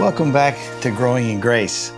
Welcome 0.00 0.32
back 0.32 0.56
to 0.80 0.90
Growing 0.90 1.28
in 1.28 1.40
Grace. 1.40 1.92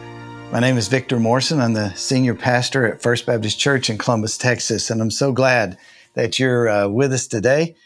My 0.51 0.59
name 0.59 0.77
is 0.77 0.88
Victor 0.88 1.20
Morrison. 1.20 1.60
I'm 1.60 1.73
the 1.73 1.95
senior 1.95 2.34
pastor 2.34 2.84
at 2.84 3.01
First 3.01 3.27
Baptist 3.27 3.60
Church 3.60 3.88
in 3.88 3.97
Columbus, 3.97 4.37
Texas, 4.37 4.91
and 4.91 5.01
I'm 5.01 5.12
so 5.12 5.30
glad 5.30 5.79
that 6.15 6.37
you're 6.37 6.69
uh, 6.69 6.88
with 6.88 7.12
us 7.12 7.29
today. 7.29 7.62
I 7.62 7.77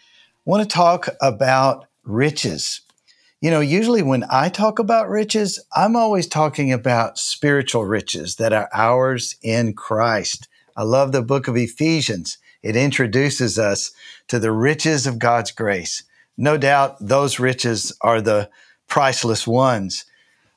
want 0.47 0.63
to 0.63 0.75
talk 0.75 1.11
about 1.21 1.87
riches. 2.03 2.81
You 3.43 3.51
know, 3.51 3.61
usually 3.61 4.01
when 4.01 4.25
I 4.31 4.49
talk 4.49 4.79
about 4.79 5.11
riches, 5.11 5.63
I'm 5.77 5.97
always 5.97 6.27
talking 6.27 6.73
about 6.73 7.19
spiritual 7.19 7.85
riches 7.85 8.37
that 8.37 8.55
are 8.55 8.71
ours 8.73 9.37
in 9.43 9.75
Christ. 9.75 10.49
I 10.75 10.85
love 10.85 11.13
the 11.13 11.21
book 11.21 11.47
of 11.47 11.59
Ephesians. 11.59 12.39
It 12.63 12.75
introduces 12.75 13.59
us 13.59 13.91
to 14.29 14.39
the 14.39 14.51
riches 14.51 15.07
of 15.07 15.19
God's 15.19 15.53
grace. 15.53 16.05
No 16.39 16.57
doubt 16.57 16.97
those 17.01 17.39
riches 17.39 17.95
are 18.01 18.23
the 18.23 18.49
priceless 18.89 19.47
ones. 19.47 20.05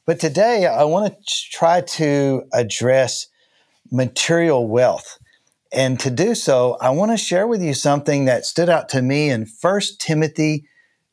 But 0.06 0.20
today 0.20 0.66
I 0.66 0.84
want 0.86 1.14
to 1.14 1.50
try 1.52 1.82
to 1.82 2.44
address 2.54 3.28
material 3.92 4.68
wealth. 4.68 5.20
And 5.72 6.00
to 6.00 6.10
do 6.10 6.34
so, 6.34 6.78
I 6.82 6.90
want 6.90 7.12
to 7.12 7.18
share 7.18 7.48
with 7.48 7.62
you 7.62 7.74
something 7.74 8.26
that 8.26 8.46
stood 8.46 8.70
out 8.70 8.90
to 8.90 9.02
me 9.02 9.30
in 9.30 9.48
1 9.62 9.82
Timothy 10.00 10.66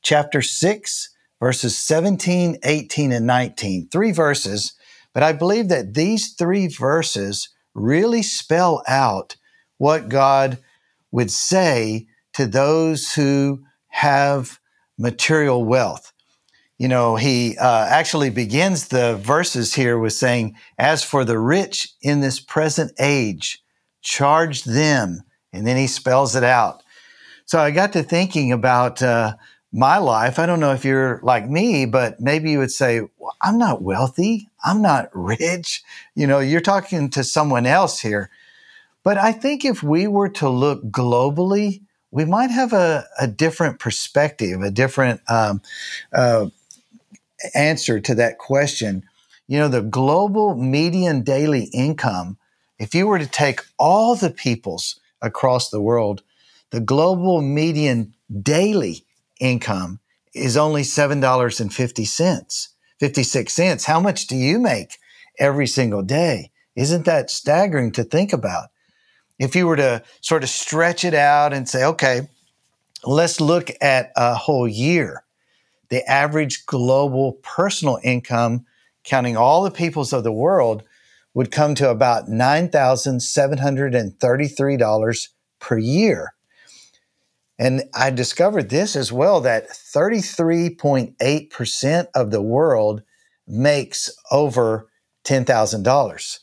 chapter 0.03 0.41
6 0.41 1.11
verses 1.41 1.77
17, 1.77 2.59
18 2.63 3.13
and 3.13 3.27
19. 3.27 3.89
Three 3.89 4.13
verses, 4.13 4.73
but 5.13 5.23
I 5.23 5.33
believe 5.33 5.69
that 5.69 5.95
these 5.95 6.33
three 6.33 6.69
verses 6.69 7.51
really 7.75 8.23
spell 8.23 8.83
out 8.89 9.37
what 9.79 10.09
God 10.09 10.59
would 11.11 11.31
say 11.31 12.07
to 12.33 12.47
those 12.47 13.13
who 13.13 13.63
have 13.89 14.59
material 14.99 15.65
wealth 15.65 16.13
you 16.79 16.89
know, 16.89 17.17
he 17.17 17.57
uh, 17.57 17.87
actually 17.87 18.31
begins 18.31 18.89
the 18.89 19.17
verses 19.17 19.75
here 19.75 19.99
with 19.99 20.13
saying, 20.13 20.57
As 20.79 21.03
for 21.03 21.25
the 21.25 21.39
rich 21.39 21.89
in 22.03 22.21
this 22.21 22.39
present 22.39 22.93
age, 22.99 23.63
charge 24.03 24.65
them. 24.65 25.23
And 25.53 25.67
then 25.67 25.77
he 25.77 25.87
spells 25.87 26.37
it 26.37 26.45
out. 26.45 26.83
So 27.47 27.59
I 27.59 27.71
got 27.71 27.93
to 27.95 28.03
thinking 28.03 28.53
about 28.53 29.03
uh, 29.03 29.37
my 29.73 29.99
life. 29.99 30.39
I 30.39 30.47
don't 30.47 30.61
know 30.61 30.73
if 30.73 30.85
you're 30.85 31.21
like 31.23 31.49
me, 31.49 31.87
but 31.87 32.21
maybe 32.21 32.51
you 32.51 32.59
would 32.59 32.73
say, 32.73 33.01
well, 33.19 33.37
I'm 33.43 33.57
not 33.57 33.83
wealthy. 33.83 34.49
I'm 34.65 34.83
not 34.83 35.09
rich. 35.15 35.83
You 36.15 36.27
know, 36.27 36.41
you're 36.41 36.61
talking 36.61 37.09
to 37.11 37.25
someone 37.25 37.65
else 37.67 38.01
here. 38.01 38.31
But 39.03 39.17
I 39.17 39.33
think 39.33 39.65
if 39.65 39.83
we 39.83 40.09
were 40.09 40.29
to 40.31 40.49
look 40.49 40.83
globally, 40.85 41.83
we 42.11 42.25
might 42.25 42.51
have 42.51 42.73
a, 42.73 43.07
a 43.21 43.27
different 43.27 43.79
perspective, 43.79 44.63
a 44.63 44.71
different 44.71 45.21
um, 45.29 45.63
uh, 46.13 46.47
answer 47.55 48.01
to 48.01 48.15
that 48.15 48.39
question. 48.39 49.03
You 49.47 49.59
know, 49.59 49.69
the 49.69 49.83
global 49.83 50.57
median 50.57 51.23
daily 51.23 51.65
income, 51.73 52.39
if 52.79 52.95
you 52.95 53.07
were 53.07 53.19
to 53.19 53.27
take 53.27 53.61
all 53.79 54.17
the 54.17 54.31
peoples 54.31 54.99
across 55.23 55.71
the 55.71 55.81
world, 55.81 56.23
the 56.71 56.81
global 56.81 57.41
median 57.43 58.15
daily 58.43 59.05
income 59.41 60.01
is 60.35 60.57
only 60.57 60.83
$7.50, 60.83 62.69
56 62.99 63.53
cents. 63.53 63.85
How 63.85 64.01
much 64.01 64.27
do 64.27 64.37
you 64.37 64.59
make 64.59 64.99
every 65.39 65.67
single 65.67 66.03
day? 66.03 66.51
Isn't 66.75 67.05
that 67.07 67.31
staggering 67.31 67.93
to 67.93 68.05
think 68.05 68.33
about? 68.33 68.69
If 69.39 69.55
you 69.55 69.67
were 69.67 69.77
to 69.77 70.03
sort 70.21 70.43
of 70.43 70.49
stretch 70.49 71.05
it 71.05 71.15
out 71.15 71.53
and 71.53 71.69
say, 71.69 71.85
okay, 71.85 72.29
let's 73.05 73.41
look 73.41 73.71
at 73.81 74.11
a 74.17 74.35
whole 74.35 74.67
year 74.69 75.23
the 75.89 76.05
average 76.11 76.67
global 76.67 77.35
personal 77.43 78.01
income, 78.03 78.67
counting 79.05 79.37
all 79.37 79.63
the 79.63 79.71
peoples 79.71 80.13
of 80.13 80.25
the 80.25 80.33
world, 80.33 80.83
would 81.35 81.53
come 81.53 81.75
to 81.75 81.91
about 81.91 82.29
$9,733 82.29 85.29
per 85.59 85.79
year. 85.79 86.35
And 87.59 87.85
I 87.95 88.11
discovered 88.11 88.69
this 88.69 88.95
as 88.97 89.11
well 89.13 89.41
that 89.41 89.71
33.8% 89.71 92.07
of 92.15 92.31
the 92.31 92.43
world 92.43 93.03
makes 93.47 94.11
over 94.31 94.91
$10,000. 95.25 96.39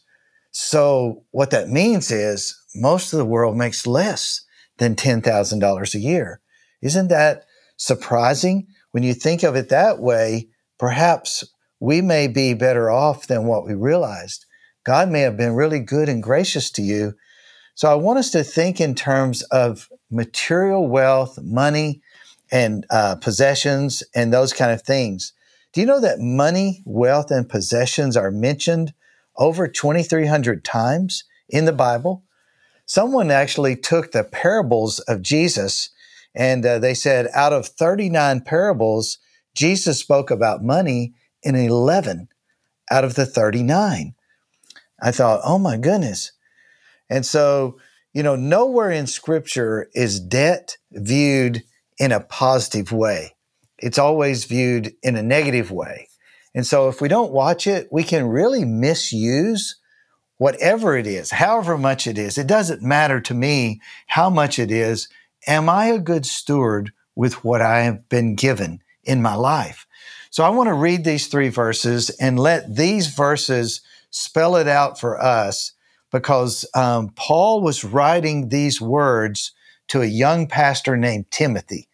So, 0.52 1.24
what 1.32 1.52
that 1.52 1.70
means 1.70 2.12
is 2.12 2.60
most 2.76 3.14
of 3.14 3.18
the 3.18 3.26
world 3.26 3.58
makes 3.58 3.88
less 3.88 4.42
than 4.78 4.96
$10,000 4.96 5.96
a 5.96 6.00
year. 6.00 6.42
Isn't 6.82 7.08
that 7.08 7.46
surprising? 7.78 8.68
When 8.94 9.04
you 9.04 9.16
think 9.16 9.42
of 9.42 9.56
it 9.56 9.70
that 9.70 10.00
way, 10.00 10.48
perhaps 10.78 11.44
we 11.80 12.00
may 12.00 12.28
be 12.28 12.54
better 12.54 12.92
off 12.92 13.26
than 13.28 13.46
what 13.46 13.66
we 13.66 13.74
realized. 13.74 14.46
God 14.86 15.10
may 15.10 15.22
have 15.22 15.36
been 15.36 15.56
really 15.56 15.80
good 15.80 16.10
and 16.10 16.22
gracious 16.22 16.70
to 16.72 16.84
you. 16.84 17.16
So 17.74 17.92
I 17.92 17.96
want 17.96 18.20
us 18.20 18.30
to 18.32 18.44
think 18.44 18.80
in 18.80 18.94
terms 18.94 19.42
of 19.44 19.90
material 20.12 20.88
wealth, 20.88 21.40
money, 21.42 22.02
and 22.52 22.86
uh, 22.92 23.16
possessions, 23.16 24.04
and 24.14 24.32
those 24.32 24.54
kind 24.54 24.72
of 24.72 24.84
things. 24.84 25.34
Do 25.74 25.82
you 25.82 25.88
know 25.88 26.00
that 26.02 26.20
money, 26.20 26.84
wealth, 26.86 27.32
and 27.32 27.50
possessions 27.50 28.16
are 28.16 28.30
mentioned 28.30 28.94
over 29.38 29.68
2,300 29.68 30.64
times 30.64 31.24
in 31.50 31.66
the 31.66 31.74
Bible? 31.74 32.24
Someone 32.86 33.32
actually 33.32 33.76
took 33.76 34.12
the 34.12 34.24
parables 34.24 35.00
of 35.00 35.24
Jesus 35.24 35.90
and 36.36 36.66
uh, 36.66 36.80
they 36.80 36.94
said 36.94 37.28
out 37.34 37.54
of 37.54 37.68
39 37.68 38.42
parables, 38.42 39.20
Jesus 39.56 40.00
spoke 40.00 40.32
about 40.32 40.64
money 40.64 41.14
in 41.44 41.56
11 41.56 42.28
out 42.90 43.04
of 43.04 43.16
the 43.16 43.26
39. 43.26 44.16
I 45.02 45.12
thought, 45.12 45.42
oh 45.44 45.60
my 45.60 45.78
goodness. 45.78 46.32
And 47.10 47.26
so, 47.26 47.78
you 48.14 48.24
know, 48.24 48.36
nowhere 48.36 48.92
in 48.92 49.08
scripture 49.08 49.90
is 49.94 50.20
debt 50.20 50.78
viewed 50.92 51.64
in 52.00 52.12
a 52.12 52.20
positive 52.20 52.92
way. 52.92 53.36
It's 53.78 54.00
always 54.00 54.46
viewed 54.46 54.94
in 55.04 55.16
a 55.16 55.24
negative 55.24 55.72
way. 55.72 56.08
And 56.56 56.66
so 56.66 56.88
if 56.88 57.02
we 57.02 57.08
don't 57.08 57.32
watch 57.32 57.68
it, 57.68 57.90
we 57.92 58.04
can 58.04 58.28
really 58.28 58.64
misuse 58.64 59.78
whatever 60.38 60.96
it 60.96 61.08
is, 61.08 61.32
however 61.32 61.78
much 61.78 62.08
it 62.08 62.18
is. 62.18 62.38
It 62.38 62.48
doesn't 62.48 62.82
matter 62.82 63.20
to 63.22 63.34
me 63.34 63.82
how 64.08 64.30
much 64.30 64.60
it 64.60 64.72
is 64.72 65.08
am 65.48 65.70
I 65.70 65.88
a 65.88 66.00
good 66.00 66.26
steward 66.26 66.92
with 67.16 67.44
what 67.44 67.62
I 67.62 67.82
have 67.82 68.10
been 68.10 68.36
given 68.36 68.82
in 69.04 69.22
my 69.22 69.36
life? 69.36 69.88
So 70.30 70.44
I 70.44 70.50
want 70.50 70.68
to 70.68 70.74
read 70.74 71.04
these 71.04 71.28
three 71.28 71.50
verses 71.50 72.10
and 72.10 72.40
let 72.40 72.76
these 72.76 73.08
verses 73.08 73.82
spell 74.10 74.56
it 74.56 74.68
out 74.68 75.00
for 75.00 75.22
us 75.22 75.74
because 76.12 76.66
um, 76.76 77.10
Paul 77.16 77.62
was 77.62 77.84
writing 77.84 78.50
these 78.50 78.80
words 78.80 79.52
to 79.90 80.02
a 80.02 80.06
young 80.06 80.48
pastor 80.48 80.96
named 80.96 81.30
Timothy. 81.32 81.90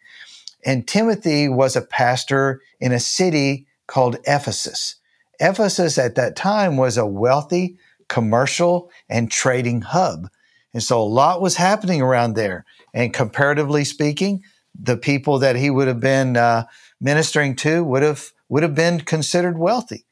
And 0.64 0.86
Timothy 0.86 1.48
was 1.48 1.76
a 1.76 1.82
pastor 1.82 2.60
in 2.78 2.92
a 2.92 3.00
city 3.00 3.66
called 3.86 4.16
Ephesus. 4.26 4.96
Ephesus 5.40 5.98
at 5.98 6.14
that 6.14 6.36
time 6.36 6.76
was 6.76 6.96
a 6.96 7.06
wealthy 7.06 7.78
commercial 8.08 8.90
and 9.08 9.30
trading 9.30 9.80
hub. 9.80 10.28
And 10.72 10.82
so 10.82 11.00
a 11.00 11.04
lot 11.04 11.40
was 11.40 11.56
happening 11.56 12.00
around 12.00 12.34
there. 12.34 12.64
And 12.94 13.12
comparatively 13.12 13.84
speaking, 13.84 14.42
the 14.78 14.96
people 14.96 15.38
that 15.40 15.56
he 15.56 15.70
would 15.70 15.88
have 15.88 16.00
been 16.00 16.36
uh, 16.36 16.64
ministering 17.00 17.56
to 17.56 17.82
would 17.84 18.02
have 18.02 18.32
would 18.48 18.62
have 18.62 18.74
been 18.74 19.00
considered 19.00 19.58
wealthy. 19.58 20.04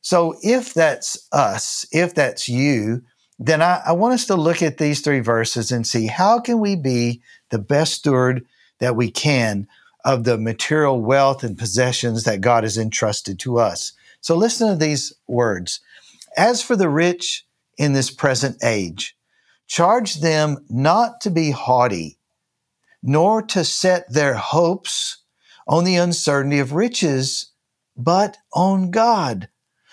So 0.00 0.36
if 0.42 0.74
that's 0.74 1.28
us, 1.32 1.86
if 1.92 2.14
that's 2.14 2.48
you, 2.48 3.02
then 3.38 3.62
I, 3.62 3.82
I 3.86 3.92
want 3.92 4.14
us 4.14 4.26
to 4.26 4.36
look 4.36 4.62
at 4.62 4.78
these 4.78 5.00
three 5.00 5.20
verses 5.20 5.70
and 5.70 5.86
see 5.86 6.06
how 6.06 6.40
can 6.40 6.60
we 6.60 6.74
be 6.74 7.22
the 7.50 7.58
best 7.58 7.94
steward 7.94 8.44
that 8.78 8.96
we 8.96 9.10
can 9.10 9.68
of 10.04 10.24
the 10.24 10.38
material 10.38 11.00
wealth 11.00 11.42
and 11.42 11.58
possessions 11.58 12.24
that 12.24 12.40
God 12.40 12.62
has 12.62 12.78
entrusted 12.78 13.38
to 13.40 13.58
us. 13.58 13.92
So 14.20 14.36
listen 14.36 14.68
to 14.68 14.76
these 14.76 15.12
words. 15.26 15.80
As 16.36 16.62
for 16.62 16.76
the 16.76 16.88
rich 16.88 17.44
in 17.78 17.92
this 17.92 18.10
present 18.10 18.62
age, 18.62 19.16
charge 19.66 20.16
them 20.16 20.64
not 20.68 21.20
to 21.22 21.30
be 21.30 21.50
haughty 21.50 22.18
nor 23.02 23.40
to 23.40 23.64
set 23.64 24.12
their 24.12 24.34
hopes 24.34 25.22
on 25.68 25.84
the 25.84 25.94
uncertainty 25.94 26.58
of 26.58 26.72
riches, 26.72 27.52
but 27.96 28.36
on 28.52 28.90
God, 28.90 29.48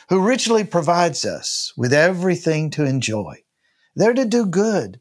who 0.10 0.20
richly 0.20 0.64
provides 0.64 1.24
us 1.24 1.72
with 1.78 1.94
everything 1.94 2.72
to 2.72 2.86
enjoy. 2.86 3.36
They're 3.96 4.16
to 4.16 4.25
do 4.25 4.48
good, 4.48 5.00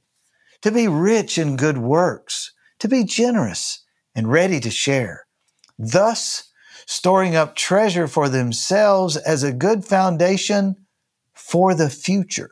to 0.60 0.70
be 0.70 0.88
rich 0.88 1.38
in 1.38 1.56
good 1.56 1.78
works, 1.78 2.52
to 2.80 2.88
be 2.88 3.04
generous 3.04 3.82
and 4.14 4.30
ready 4.30 4.60
to 4.60 4.70
share, 4.70 5.26
thus 5.78 6.50
storing 6.84 7.34
up 7.34 7.56
treasure 7.56 8.06
for 8.06 8.28
themselves 8.28 9.16
as 9.16 9.42
a 9.42 9.52
good 9.52 9.86
foundation 9.86 10.76
for 11.32 11.74
the 11.74 11.88
future, 11.88 12.50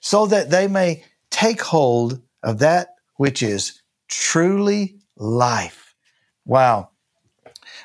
so 0.00 0.26
that 0.26 0.50
they 0.50 0.68
may 0.68 1.04
take 1.34 1.60
hold 1.60 2.22
of 2.44 2.60
that 2.60 2.94
which 3.16 3.42
is 3.42 3.82
truly 4.08 4.96
life. 5.16 5.96
Wow. 6.46 6.90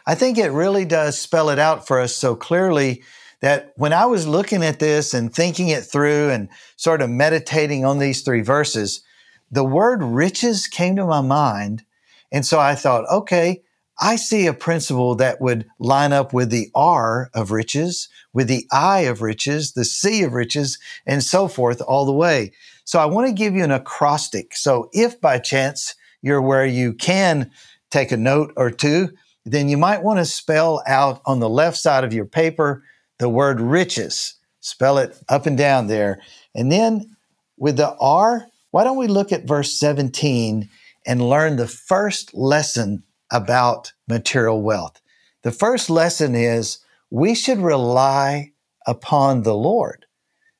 I 0.05 0.13
think 0.13 0.37
it 0.37 0.51
really 0.51 0.85
does 0.85 1.19
spell 1.19 1.49
it 1.49 1.57
out 1.57 1.87
for 1.87 1.99
us 1.99 2.15
so 2.15 2.35
clearly 2.35 3.03
that 3.41 3.73
when 3.75 3.91
I 3.91 4.05
was 4.05 4.27
looking 4.27 4.63
at 4.63 4.77
this 4.77 5.15
and 5.15 5.33
thinking 5.33 5.69
it 5.69 5.83
through 5.83 6.29
and 6.29 6.47
sort 6.75 7.01
of 7.01 7.09
meditating 7.09 7.85
on 7.85 7.97
these 7.97 8.21
three 8.21 8.41
verses, 8.41 9.01
the 9.49 9.63
word 9.63 10.03
riches 10.03 10.67
came 10.67 10.95
to 10.97 11.05
my 11.05 11.21
mind. 11.21 11.83
And 12.31 12.45
so 12.45 12.59
I 12.59 12.75
thought, 12.75 13.09
okay, 13.11 13.63
I 13.99 14.15
see 14.15 14.45
a 14.45 14.53
principle 14.53 15.15
that 15.15 15.41
would 15.41 15.65
line 15.79 16.13
up 16.13 16.33
with 16.33 16.51
the 16.51 16.69
R 16.75 17.29
of 17.33 17.51
riches, 17.51 18.09
with 18.31 18.47
the 18.47 18.65
I 18.71 19.01
of 19.01 19.21
riches, 19.21 19.73
the 19.73 19.85
C 19.85 20.23
of 20.23 20.33
riches, 20.33 20.77
and 21.05 21.23
so 21.23 21.47
forth 21.47 21.81
all 21.81 22.05
the 22.05 22.13
way. 22.13 22.51
So 22.89 22.97
I 22.97 23.05
want 23.05 23.27
to 23.27 23.33
give 23.33 23.53
you 23.53 23.63
an 23.63 23.69
acrostic. 23.69 24.55
So 24.55 24.89
if 24.93 25.21
by 25.21 25.37
chance 25.37 25.93
you're 26.23 26.41
where 26.41 26.65
you 26.65 26.95
can 26.95 27.51
take 27.91 28.11
a 28.11 28.17
note 28.17 28.51
or 28.57 28.71
two, 28.71 29.09
then 29.45 29.69
you 29.69 29.77
might 29.77 30.01
want 30.01 30.17
to 30.17 30.25
spell 30.25 30.81
out 30.87 31.21
on 31.27 31.39
the 31.39 31.47
left 31.47 31.77
side 31.77 32.03
of 32.03 32.13
your 32.13 32.25
paper 32.25 32.83
the 33.19 33.29
word 33.29 33.61
riches. 33.61 34.33
Spell 34.61 34.97
it 34.97 35.15
up 35.29 35.45
and 35.45 35.55
down 35.55 35.85
there. 35.85 36.19
And 36.55 36.71
then 36.71 37.15
with 37.59 37.77
the 37.77 37.95
R, 37.99 38.47
why 38.71 38.85
don't 38.85 38.97
we 38.97 39.05
look 39.05 39.31
at 39.31 39.47
verse 39.47 39.71
17 39.79 40.67
and 41.05 41.29
learn 41.29 41.57
the 41.57 41.67
first 41.67 42.33
lesson 42.33 43.03
about 43.31 43.93
material 44.07 44.63
wealth? 44.63 44.99
The 45.43 45.51
first 45.51 45.91
lesson 45.91 46.33
is 46.33 46.79
we 47.11 47.35
should 47.35 47.59
rely 47.59 48.53
upon 48.87 49.43
the 49.43 49.53
Lord, 49.53 50.07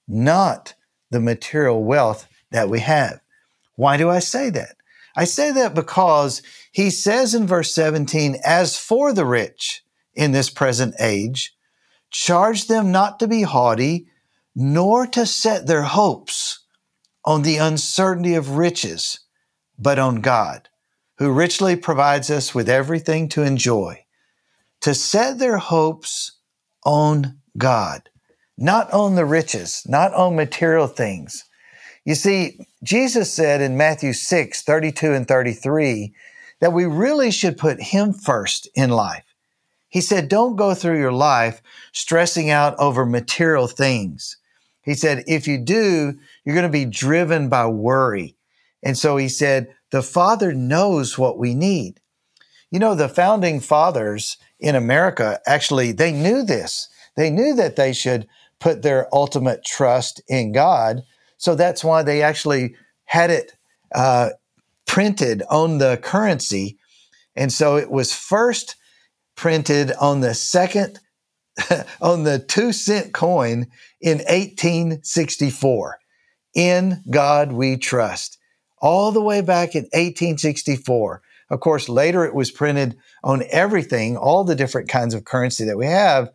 not 0.07 0.75
the 1.11 1.19
material 1.19 1.83
wealth 1.83 2.27
that 2.51 2.69
we 2.69 2.79
have. 2.79 3.19
Why 3.75 3.97
do 3.97 4.09
I 4.09 4.19
say 4.19 4.49
that? 4.51 4.75
I 5.15 5.25
say 5.25 5.51
that 5.51 5.73
because 5.73 6.41
he 6.71 6.89
says 6.89 7.33
in 7.33 7.47
verse 7.47 7.73
17, 7.73 8.37
as 8.45 8.77
for 8.77 9.13
the 9.13 9.25
rich 9.25 9.83
in 10.13 10.31
this 10.31 10.49
present 10.49 10.95
age, 10.99 11.55
charge 12.11 12.67
them 12.67 12.91
not 12.91 13.19
to 13.19 13.27
be 13.27 13.43
haughty, 13.43 14.07
nor 14.55 15.05
to 15.07 15.25
set 15.25 15.67
their 15.67 15.83
hopes 15.83 16.59
on 17.25 17.41
the 17.41 17.57
uncertainty 17.57 18.33
of 18.35 18.57
riches, 18.57 19.19
but 19.77 19.99
on 19.99 20.21
God, 20.21 20.69
who 21.17 21.31
richly 21.31 21.75
provides 21.75 22.29
us 22.29 22.55
with 22.55 22.69
everything 22.69 23.29
to 23.29 23.43
enjoy. 23.43 24.05
To 24.81 24.93
set 24.93 25.39
their 25.39 25.57
hopes 25.57 26.37
on 26.85 27.39
God, 27.57 28.08
not 28.59 28.91
on 28.91 29.15
the 29.15 29.25
riches, 29.25 29.83
not 29.87 30.13
on 30.13 30.35
material 30.35 30.87
things. 30.87 31.45
You 32.03 32.15
see, 32.15 32.59
Jesus 32.83 33.33
said 33.33 33.61
in 33.61 33.77
Matthew 33.77 34.13
6, 34.13 34.61
32 34.61 35.13
and 35.13 35.27
33, 35.27 36.13
that 36.59 36.73
we 36.73 36.85
really 36.85 37.31
should 37.31 37.57
put 37.57 37.81
Him 37.81 38.11
first 38.13 38.67
in 38.75 38.89
life. 38.89 39.23
He 39.87 40.01
said, 40.01 40.27
don't 40.27 40.55
go 40.55 40.73
through 40.73 40.99
your 40.99 41.13
life 41.13 41.61
stressing 41.93 42.49
out 42.49 42.77
over 42.77 43.05
material 43.05 43.67
things. 43.67 44.37
He 44.81 44.93
said, 44.93 45.23
if 45.25 45.47
you 45.47 45.57
do, 45.57 46.19
you're 46.43 46.55
going 46.55 46.63
to 46.63 46.69
be 46.69 46.85
driven 46.85 47.49
by 47.49 47.65
worry. 47.67 48.35
And 48.83 48.97
so 48.97 49.17
he 49.17 49.29
said, 49.29 49.73
the 49.91 50.03
Father 50.03 50.53
knows 50.53 51.17
what 51.17 51.39
we 51.39 51.55
need. 51.55 51.99
You 52.71 52.79
know, 52.79 52.93
the 52.93 53.09
founding 53.09 53.59
fathers 53.61 54.37
in 54.59 54.75
America 54.75 55.39
actually, 55.47 55.91
they 55.91 56.11
knew 56.11 56.43
this. 56.43 56.89
They 57.15 57.29
knew 57.29 57.55
that 57.55 57.75
they 57.75 57.93
should 57.93 58.27
put 58.59 58.81
their 58.81 59.07
ultimate 59.13 59.63
trust 59.65 60.21
in 60.27 60.51
God. 60.51 61.03
So 61.37 61.55
that's 61.55 61.83
why 61.83 62.03
they 62.03 62.21
actually 62.21 62.75
had 63.05 63.31
it 63.31 63.53
uh, 63.93 64.29
printed 64.85 65.43
on 65.49 65.77
the 65.77 65.97
currency. 66.01 66.77
And 67.35 67.51
so 67.51 67.77
it 67.77 67.89
was 67.89 68.13
first 68.13 68.75
printed 69.35 69.91
on 69.93 70.21
the 70.21 70.33
second, 70.33 70.99
on 72.01 72.23
the 72.23 72.39
two 72.39 72.73
cent 72.73 73.13
coin 73.13 73.67
in 74.01 74.17
1864. 74.19 75.99
In 76.55 77.03
God 77.09 77.51
we 77.53 77.77
trust. 77.77 78.37
All 78.81 79.11
the 79.11 79.21
way 79.21 79.41
back 79.41 79.75
in 79.75 79.83
1864. 79.83 81.21
Of 81.49 81.59
course, 81.59 81.89
later 81.89 82.25
it 82.25 82.35
was 82.35 82.51
printed 82.51 82.97
on 83.23 83.43
everything, 83.49 84.17
all 84.17 84.43
the 84.43 84.55
different 84.55 84.89
kinds 84.89 85.13
of 85.13 85.25
currency 85.25 85.65
that 85.65 85.77
we 85.77 85.85
have. 85.85 86.29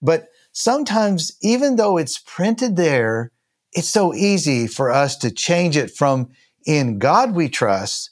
But 0.00 0.28
sometimes, 0.54 1.36
even 1.42 1.76
though 1.76 1.98
it's 1.98 2.18
printed 2.18 2.76
there, 2.76 3.30
it's 3.72 3.88
so 3.88 4.14
easy 4.14 4.66
for 4.66 4.90
us 4.90 5.16
to 5.18 5.30
change 5.30 5.76
it 5.76 5.90
from 5.90 6.30
in 6.64 6.98
God 6.98 7.34
we 7.34 7.50
trust 7.50 8.10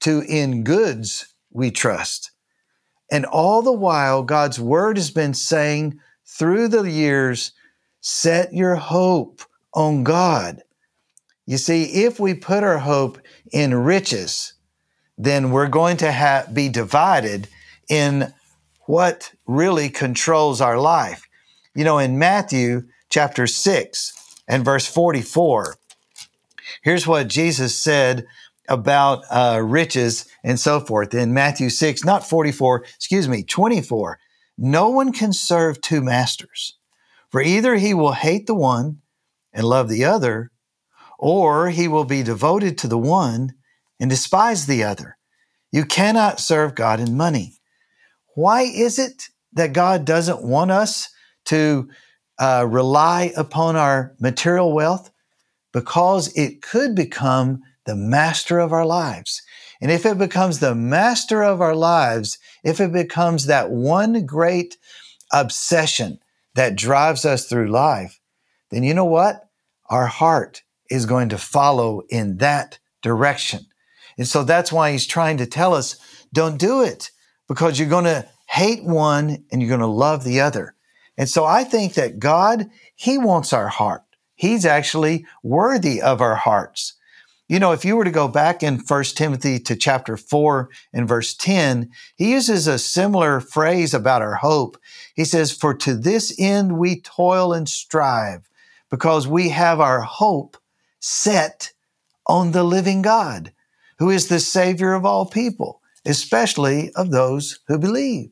to 0.00 0.20
in 0.28 0.64
goods 0.64 1.32
we 1.50 1.70
trust. 1.70 2.32
And 3.10 3.24
all 3.24 3.62
the 3.62 3.72
while, 3.72 4.22
God's 4.22 4.58
word 4.58 4.96
has 4.96 5.10
been 5.10 5.34
saying 5.34 6.00
through 6.26 6.68
the 6.68 6.82
years, 6.82 7.52
set 8.00 8.52
your 8.52 8.74
hope 8.74 9.42
on 9.74 10.02
God. 10.02 10.62
You 11.46 11.58
see, 11.58 12.04
if 12.04 12.18
we 12.18 12.34
put 12.34 12.64
our 12.64 12.78
hope 12.78 13.18
in 13.52 13.74
riches, 13.74 14.54
then 15.16 15.50
we're 15.50 15.68
going 15.68 15.98
to 15.98 16.10
ha- 16.10 16.46
be 16.52 16.68
divided 16.68 17.48
in 17.88 18.32
what 18.86 19.32
really 19.46 19.88
controls 19.88 20.60
our 20.60 20.78
life. 20.78 21.28
You 21.74 21.84
know, 21.84 21.98
in 21.98 22.18
Matthew 22.18 22.82
chapter 23.08 23.46
6 23.46 24.12
and 24.46 24.62
verse 24.62 24.86
44, 24.86 25.76
here's 26.82 27.06
what 27.06 27.28
Jesus 27.28 27.74
said 27.74 28.26
about 28.68 29.24
uh, 29.30 29.58
riches 29.64 30.26
and 30.44 30.60
so 30.60 30.80
forth 30.80 31.14
in 31.14 31.32
Matthew 31.32 31.70
6, 31.70 32.04
not 32.04 32.28
44, 32.28 32.84
excuse 32.96 33.26
me, 33.26 33.42
24. 33.42 34.18
No 34.58 34.90
one 34.90 35.12
can 35.12 35.32
serve 35.32 35.80
two 35.80 36.02
masters, 36.02 36.76
for 37.30 37.40
either 37.40 37.76
he 37.76 37.94
will 37.94 38.12
hate 38.12 38.46
the 38.46 38.54
one 38.54 38.98
and 39.54 39.64
love 39.64 39.88
the 39.88 40.04
other, 40.04 40.50
or 41.18 41.70
he 41.70 41.88
will 41.88 42.04
be 42.04 42.22
devoted 42.22 42.76
to 42.78 42.88
the 42.88 42.98
one 42.98 43.54
and 43.98 44.10
despise 44.10 44.66
the 44.66 44.84
other. 44.84 45.16
You 45.70 45.86
cannot 45.86 46.38
serve 46.38 46.74
God 46.74 47.00
and 47.00 47.16
money. 47.16 47.54
Why 48.34 48.62
is 48.62 48.98
it 48.98 49.30
that 49.54 49.72
God 49.72 50.04
doesn't 50.04 50.42
want 50.42 50.70
us 50.70 51.08
to 51.46 51.88
uh, 52.38 52.66
rely 52.68 53.32
upon 53.36 53.76
our 53.76 54.14
material 54.20 54.72
wealth? 54.72 55.10
Because 55.72 56.36
it 56.36 56.62
could 56.62 56.94
become 56.94 57.62
the 57.84 57.96
master 57.96 58.58
of 58.58 58.72
our 58.72 58.86
lives. 58.86 59.42
And 59.80 59.90
if 59.90 60.06
it 60.06 60.18
becomes 60.18 60.60
the 60.60 60.74
master 60.74 61.42
of 61.42 61.60
our 61.60 61.74
lives, 61.74 62.38
if 62.62 62.80
it 62.80 62.92
becomes 62.92 63.46
that 63.46 63.70
one 63.70 64.24
great 64.26 64.76
obsession 65.32 66.20
that 66.54 66.76
drives 66.76 67.24
us 67.24 67.46
through 67.46 67.70
life, 67.70 68.20
then 68.70 68.84
you 68.84 68.94
know 68.94 69.04
what? 69.04 69.48
Our 69.90 70.06
heart 70.06 70.62
is 70.88 71.06
going 71.06 71.30
to 71.30 71.38
follow 71.38 72.02
in 72.08 72.36
that 72.38 72.78
direction. 73.02 73.66
And 74.16 74.28
so 74.28 74.44
that's 74.44 74.70
why 74.70 74.92
he's 74.92 75.06
trying 75.06 75.38
to 75.38 75.46
tell 75.46 75.74
us 75.74 75.96
don't 76.32 76.58
do 76.58 76.82
it 76.82 77.10
because 77.48 77.78
you're 77.78 77.88
going 77.88 78.04
to 78.04 78.28
hate 78.48 78.84
one 78.84 79.44
and 79.50 79.60
you're 79.60 79.68
going 79.68 79.80
to 79.80 79.86
love 79.86 80.24
the 80.24 80.40
other. 80.40 80.74
And 81.16 81.28
so 81.28 81.44
I 81.44 81.64
think 81.64 81.94
that 81.94 82.18
God, 82.18 82.70
he 82.94 83.18
wants 83.18 83.52
our 83.52 83.68
heart. 83.68 84.02
He's 84.34 84.64
actually 84.64 85.26
worthy 85.42 86.00
of 86.00 86.20
our 86.20 86.34
hearts. 86.34 86.94
You 87.48 87.58
know, 87.58 87.72
if 87.72 87.84
you 87.84 87.96
were 87.96 88.04
to 88.04 88.10
go 88.10 88.28
back 88.28 88.62
in 88.62 88.78
1 88.78 89.04
Timothy 89.14 89.58
to 89.60 89.76
chapter 89.76 90.16
4 90.16 90.70
and 90.92 91.06
verse 91.06 91.34
10, 91.34 91.90
he 92.16 92.30
uses 92.30 92.66
a 92.66 92.78
similar 92.78 93.40
phrase 93.40 93.92
about 93.92 94.22
our 94.22 94.36
hope. 94.36 94.78
He 95.14 95.24
says, 95.26 95.52
For 95.52 95.74
to 95.74 95.94
this 95.94 96.34
end 96.38 96.78
we 96.78 97.00
toil 97.00 97.52
and 97.52 97.68
strive, 97.68 98.48
because 98.90 99.28
we 99.28 99.50
have 99.50 99.80
our 99.80 100.00
hope 100.00 100.56
set 100.98 101.72
on 102.26 102.52
the 102.52 102.64
living 102.64 103.02
God, 103.02 103.52
who 103.98 104.08
is 104.08 104.28
the 104.28 104.40
Savior 104.40 104.94
of 104.94 105.04
all 105.04 105.26
people, 105.26 105.82
especially 106.06 106.90
of 106.94 107.10
those 107.10 107.60
who 107.68 107.78
believe. 107.78 108.30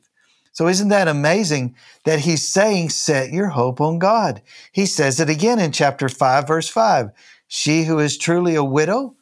So 0.53 0.67
isn't 0.67 0.89
that 0.89 1.07
amazing 1.07 1.75
that 2.03 2.19
he's 2.19 2.47
saying, 2.47 2.89
set 2.89 3.31
your 3.31 3.49
hope 3.49 3.79
on 3.79 3.99
God? 3.99 4.41
He 4.71 4.85
says 4.85 5.19
it 5.19 5.29
again 5.29 5.59
in 5.59 5.71
chapter 5.71 6.09
5, 6.09 6.47
verse 6.47 6.67
5. 6.67 7.09
She 7.47 7.83
who 7.83 7.99
is 7.99 8.17
truly 8.17 8.55
a 8.55 8.63
widow, 8.63 9.15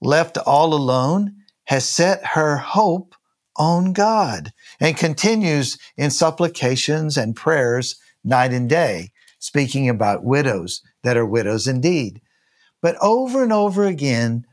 left 0.00 0.36
all 0.38 0.74
alone, 0.74 1.36
has 1.64 1.88
set 1.88 2.24
her 2.26 2.56
hope 2.56 3.14
on 3.56 3.92
God 3.92 4.52
and 4.80 4.96
continues 4.96 5.78
in 5.96 6.10
supplications 6.10 7.16
and 7.16 7.36
prayers 7.36 7.96
night 8.24 8.52
and 8.52 8.68
day, 8.68 9.12
speaking 9.38 9.88
about 9.88 10.24
widows 10.24 10.82
that 11.02 11.16
are 11.16 11.26
widows 11.26 11.68
indeed. 11.68 12.20
But 12.80 12.96
over 13.00 13.42
and 13.42 13.52
over 13.52 13.84
again, 13.84 14.44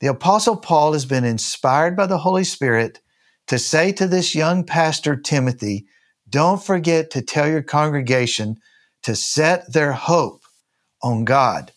the 0.00 0.06
Apostle 0.06 0.56
Paul 0.56 0.92
has 0.92 1.06
been 1.06 1.24
inspired 1.24 1.96
by 1.96 2.06
the 2.06 2.18
Holy 2.18 2.44
Spirit 2.44 3.00
to 3.46 3.58
say 3.58 3.92
to 3.92 4.06
this 4.06 4.34
young 4.34 4.64
pastor, 4.64 5.16
Timothy, 5.16 5.86
don't 6.28 6.62
forget 6.62 7.10
to 7.10 7.22
tell 7.22 7.48
your 7.48 7.62
congregation 7.62 8.56
to 9.02 9.14
set 9.14 9.72
their 9.72 9.92
hope 9.92 10.42
on 11.02 11.24
God, 11.24 11.72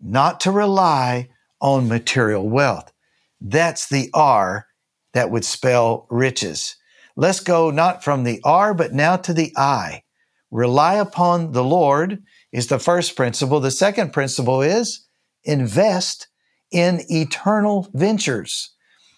not 0.00 0.40
to 0.40 0.50
rely 0.50 1.28
on 1.60 1.88
material 1.88 2.48
wealth. 2.48 2.92
That's 3.40 3.88
the 3.88 4.10
R 4.12 4.66
that 5.14 5.30
would 5.30 5.44
spell 5.44 6.06
riches. 6.10 6.76
Let's 7.16 7.40
go 7.40 7.70
not 7.70 8.04
from 8.04 8.24
the 8.24 8.40
R, 8.44 8.74
but 8.74 8.92
now 8.92 9.16
to 9.16 9.32
the 9.32 9.52
I. 9.56 10.02
Rely 10.50 10.94
upon 10.94 11.52
the 11.52 11.64
Lord 11.64 12.22
is 12.52 12.66
the 12.66 12.78
first 12.78 13.16
principle. 13.16 13.60
The 13.60 13.70
second 13.70 14.12
principle 14.12 14.62
is 14.62 15.06
invest 15.44 16.28
in 16.70 17.00
eternal 17.08 17.88
ventures. 17.94 18.74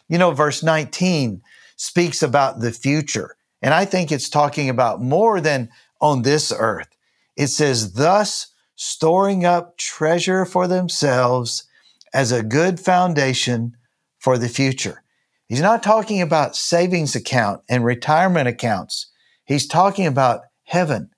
You 0.08 0.18
know, 0.18 0.30
verse 0.30 0.62
19 0.62 1.42
speaks 1.76 2.22
about 2.22 2.60
the 2.60 2.72
future. 2.72 3.36
And 3.60 3.72
I 3.72 3.84
think 3.84 4.10
it's 4.10 4.28
talking 4.28 4.68
about 4.68 5.00
more 5.00 5.40
than 5.40 5.70
on 6.00 6.22
this 6.22 6.52
earth. 6.56 6.88
It 7.36 7.48
says, 7.48 7.94
thus 7.94 8.48
storing 8.74 9.44
up 9.44 9.78
treasure 9.78 10.44
for 10.44 10.66
themselves 10.66 11.64
as 12.12 12.32
a 12.32 12.42
good 12.42 12.80
foundation 12.80 13.76
for 14.18 14.38
the 14.38 14.48
future. 14.48 15.02
He's 15.48 15.60
not 15.60 15.82
talking 15.82 16.20
about 16.22 16.56
savings 16.56 17.14
account 17.14 17.62
and 17.68 17.84
retirement 17.84 18.48
accounts. 18.48 19.10
He's 19.44 19.66
talking 19.66 20.06
about 20.06 20.42
heaven. 20.64 21.10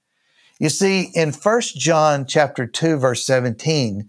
You 0.58 0.68
see, 0.68 1.10
in 1.14 1.32
1 1.32 1.60
John 1.76 2.26
chapter 2.26 2.66
2, 2.66 2.96
verse 2.96 3.24
17, 3.24 4.08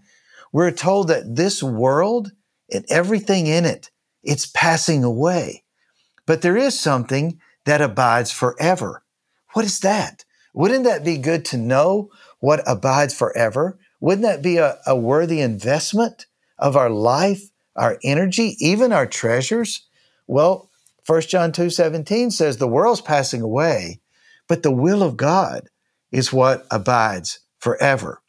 we're 0.52 0.70
told 0.70 1.08
that 1.08 1.36
this 1.36 1.62
world 1.62 2.32
and 2.72 2.84
everything 2.88 3.46
in 3.46 3.64
it, 3.64 3.90
it's 4.22 4.46
passing 4.46 5.04
away. 5.04 5.64
But 6.26 6.42
there 6.42 6.56
is 6.56 6.78
something 6.78 7.40
that 7.64 7.80
abides 7.80 8.32
forever. 8.32 9.04
What 9.52 9.64
is 9.64 9.80
that? 9.80 10.24
Wouldn't 10.52 10.84
that 10.84 11.04
be 11.04 11.18
good 11.18 11.44
to 11.46 11.56
know 11.56 12.10
what 12.40 12.62
abides 12.66 13.14
forever? 13.14 13.78
Wouldn't 14.00 14.22
that 14.22 14.42
be 14.42 14.56
a, 14.56 14.78
a 14.86 14.96
worthy 14.96 15.40
investment 15.40 16.26
of 16.58 16.76
our 16.76 16.90
life, 16.90 17.42
our 17.74 17.98
energy, 18.02 18.56
even 18.58 18.92
our 18.92 19.06
treasures? 19.06 19.86
Well, 20.26 20.70
1 21.06 21.22
John 21.22 21.52
2 21.52 21.70
17 21.70 22.30
says 22.30 22.56
the 22.56 22.66
world's 22.66 23.00
passing 23.00 23.42
away, 23.42 24.00
but 24.48 24.62
the 24.62 24.72
will 24.72 25.02
of 25.02 25.16
God 25.16 25.68
is 26.10 26.32
what 26.32 26.66
abides 26.70 27.40
forever. 27.58 28.22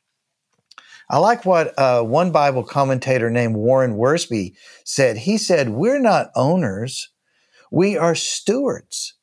I 1.09 1.19
like 1.19 1.45
what 1.45 1.77
uh, 1.79 2.03
one 2.03 2.31
Bible 2.31 2.63
commentator 2.63 3.29
named 3.29 3.55
Warren 3.55 3.95
Wiersbe 3.95 4.55
said. 4.83 5.17
He 5.17 5.37
said, 5.37 5.69
We're 5.69 6.01
not 6.01 6.31
owners, 6.35 7.09
we 7.71 7.97
are 7.97 8.15
stewards. 8.15 9.13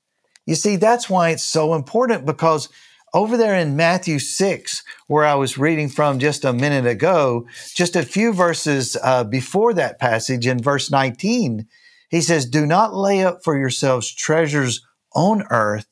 You 0.46 0.54
see, 0.54 0.76
that's 0.76 1.08
why 1.08 1.30
it's 1.30 1.44
so 1.44 1.74
important 1.74 2.26
because 2.26 2.68
over 3.14 3.36
there 3.36 3.54
in 3.54 3.76
Matthew 3.76 4.18
6, 4.18 4.82
where 5.06 5.24
I 5.24 5.34
was 5.34 5.56
reading 5.56 5.88
from 5.88 6.18
just 6.18 6.44
a 6.44 6.52
minute 6.52 6.86
ago, 6.86 7.46
just 7.74 7.96
a 7.96 8.02
few 8.02 8.32
verses 8.32 8.96
uh, 9.02 9.24
before 9.24 9.72
that 9.74 10.00
passage 10.00 10.46
in 10.46 10.62
verse 10.62 10.90
19, 10.90 11.66
he 12.08 12.20
says, 12.20 12.46
Do 12.46 12.66
not 12.66 12.94
lay 12.94 13.24
up 13.24 13.44
for 13.44 13.56
yourselves 13.56 14.12
treasures 14.12 14.84
on 15.14 15.44
earth 15.50 15.86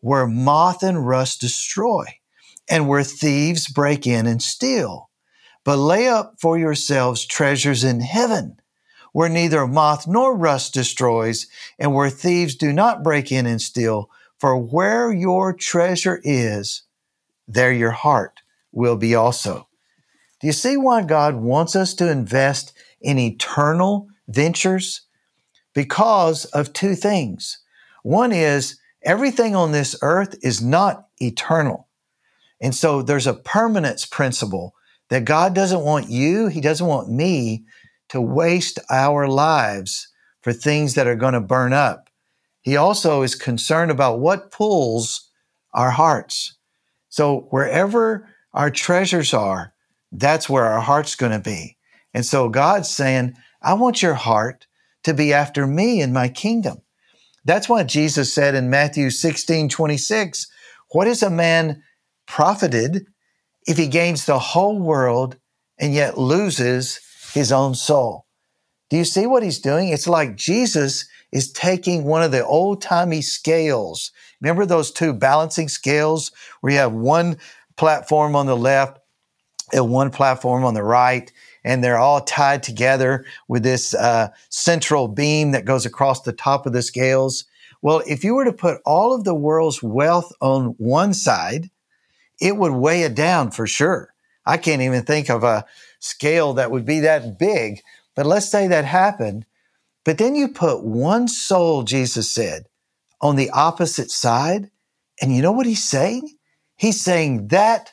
where 0.00 0.26
moth 0.26 0.82
and 0.82 1.06
rust 1.06 1.40
destroy 1.40 2.04
and 2.68 2.88
where 2.88 3.02
thieves 3.02 3.68
break 3.68 4.06
in 4.06 4.26
and 4.26 4.42
steal 4.42 5.10
but 5.64 5.76
lay 5.76 6.08
up 6.08 6.34
for 6.40 6.58
yourselves 6.58 7.26
treasures 7.26 7.84
in 7.84 8.00
heaven, 8.00 8.56
where 9.12 9.28
neither 9.28 9.66
moth 9.66 10.06
nor 10.06 10.36
rust 10.36 10.74
destroys, 10.74 11.46
and 11.78 11.94
where 11.94 12.10
thieves 12.10 12.54
do 12.54 12.72
not 12.72 13.02
break 13.02 13.32
in 13.32 13.46
and 13.46 13.60
steal. 13.60 14.10
For 14.38 14.56
where 14.56 15.12
your 15.12 15.52
treasure 15.52 16.20
is, 16.24 16.82
there 17.46 17.72
your 17.72 17.90
heart 17.90 18.40
will 18.72 18.96
be 18.96 19.14
also. 19.14 19.68
Do 20.40 20.46
you 20.46 20.52
see 20.52 20.76
why 20.76 21.02
God 21.02 21.36
wants 21.36 21.76
us 21.76 21.92
to 21.94 22.10
invest 22.10 22.72
in 23.00 23.18
eternal 23.18 24.08
ventures? 24.28 25.02
Because 25.74 26.46
of 26.46 26.72
two 26.72 26.94
things. 26.94 27.58
One 28.02 28.32
is 28.32 28.78
everything 29.02 29.54
on 29.54 29.72
this 29.72 29.94
earth 30.00 30.36
is 30.42 30.62
not 30.62 31.08
eternal. 31.18 31.88
And 32.60 32.74
so 32.74 33.02
there's 33.02 33.26
a 33.26 33.34
permanence 33.34 34.06
principle 34.06 34.74
that 35.08 35.24
God 35.24 35.54
doesn't 35.54 35.84
want 35.84 36.08
you, 36.08 36.46
He 36.46 36.60
doesn't 36.60 36.86
want 36.86 37.10
me 37.10 37.64
to 38.10 38.20
waste 38.20 38.78
our 38.90 39.26
lives 39.26 40.08
for 40.42 40.52
things 40.52 40.94
that 40.94 41.06
are 41.06 41.16
going 41.16 41.34
to 41.34 41.40
burn 41.40 41.72
up. 41.72 42.10
He 42.60 42.76
also 42.76 43.22
is 43.22 43.34
concerned 43.34 43.90
about 43.90 44.20
what 44.20 44.50
pulls 44.50 45.30
our 45.72 45.90
hearts. 45.90 46.56
So 47.08 47.46
wherever 47.50 48.28
our 48.52 48.70
treasures 48.70 49.32
are, 49.32 49.72
that's 50.12 50.48
where 50.48 50.64
our 50.64 50.80
heart's 50.80 51.14
going 51.14 51.32
to 51.32 51.38
be. 51.38 51.76
And 52.12 52.26
so 52.26 52.48
God's 52.48 52.90
saying, 52.90 53.36
I 53.62 53.74
want 53.74 54.02
your 54.02 54.14
heart 54.14 54.66
to 55.04 55.14
be 55.14 55.32
after 55.32 55.66
me 55.66 56.00
in 56.00 56.12
my 56.12 56.28
kingdom. 56.28 56.82
That's 57.44 57.68
why 57.68 57.84
Jesus 57.84 58.32
said 58.32 58.54
in 58.54 58.70
Matthew 58.70 59.10
16, 59.10 59.68
26, 59.68 60.46
what 60.90 61.06
is 61.06 61.22
a 61.22 61.30
man 61.30 61.82
profited 62.26 63.06
if 63.66 63.76
he 63.76 63.86
gains 63.86 64.26
the 64.26 64.38
whole 64.38 64.78
world 64.78 65.36
and 65.78 65.94
yet 65.94 66.18
loses 66.18 67.00
his 67.32 67.52
own 67.52 67.74
soul. 67.74 68.26
Do 68.88 68.96
you 68.96 69.04
see 69.04 69.26
what 69.26 69.42
he's 69.42 69.60
doing? 69.60 69.88
It's 69.88 70.08
like 70.08 70.36
Jesus 70.36 71.06
is 71.32 71.52
taking 71.52 72.04
one 72.04 72.22
of 72.22 72.32
the 72.32 72.44
old 72.44 72.82
timey 72.82 73.22
scales. 73.22 74.10
Remember 74.40 74.66
those 74.66 74.90
two 74.90 75.12
balancing 75.12 75.68
scales 75.68 76.32
where 76.60 76.72
you 76.72 76.78
have 76.78 76.92
one 76.92 77.38
platform 77.76 78.34
on 78.34 78.46
the 78.46 78.56
left 78.56 78.98
and 79.72 79.90
one 79.90 80.10
platform 80.10 80.64
on 80.64 80.74
the 80.74 80.82
right, 80.82 81.30
and 81.62 81.84
they're 81.84 81.98
all 81.98 82.20
tied 82.20 82.62
together 82.62 83.24
with 83.46 83.62
this 83.62 83.94
uh, 83.94 84.28
central 84.48 85.06
beam 85.06 85.52
that 85.52 85.64
goes 85.64 85.86
across 85.86 86.22
the 86.22 86.32
top 86.32 86.66
of 86.66 86.72
the 86.72 86.82
scales. 86.82 87.44
Well, 87.80 88.02
if 88.06 88.24
you 88.24 88.34
were 88.34 88.44
to 88.44 88.52
put 88.52 88.80
all 88.84 89.14
of 89.14 89.22
the 89.22 89.34
world's 89.34 89.82
wealth 89.82 90.32
on 90.40 90.74
one 90.78 91.14
side 91.14 91.70
it 92.40 92.56
would 92.56 92.72
weigh 92.72 93.02
it 93.02 93.14
down 93.14 93.50
for 93.50 93.66
sure. 93.66 94.12
I 94.46 94.56
can't 94.56 94.82
even 94.82 95.02
think 95.04 95.28
of 95.28 95.44
a 95.44 95.64
scale 96.00 96.54
that 96.54 96.70
would 96.70 96.84
be 96.84 97.00
that 97.00 97.38
big, 97.38 97.80
but 98.16 98.26
let's 98.26 98.50
say 98.50 98.66
that 98.66 98.84
happened. 98.84 99.46
But 100.04 100.18
then 100.18 100.34
you 100.34 100.48
put 100.48 100.82
one 100.82 101.28
soul, 101.28 101.84
Jesus 101.84 102.30
said, 102.30 102.64
on 103.20 103.36
the 103.36 103.50
opposite 103.50 104.10
side. 104.10 104.70
And 105.22 105.34
you 105.34 105.42
know 105.42 105.52
what 105.52 105.66
he's 105.66 105.84
saying? 105.84 106.36
He's 106.76 107.00
saying 107.00 107.48
that 107.48 107.92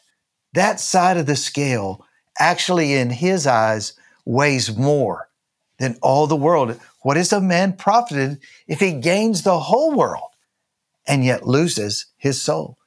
that 0.53 0.79
side 0.79 1.17
of 1.17 1.25
the 1.25 1.35
scale 1.35 2.05
actually 2.39 2.93
in 2.93 3.09
his 3.09 3.45
eyes 3.45 3.93
weighs 4.25 4.75
more 4.75 5.29
than 5.77 5.97
all 6.01 6.27
the 6.27 6.35
world. 6.35 6.79
What 7.01 7.17
is 7.17 7.33
a 7.33 7.41
man 7.41 7.73
profited 7.73 8.39
if 8.67 8.79
he 8.79 8.93
gains 8.93 9.43
the 9.43 9.59
whole 9.59 9.93
world 9.93 10.31
and 11.05 11.23
yet 11.23 11.45
loses 11.45 12.05
his 12.17 12.41
soul? 12.41 12.77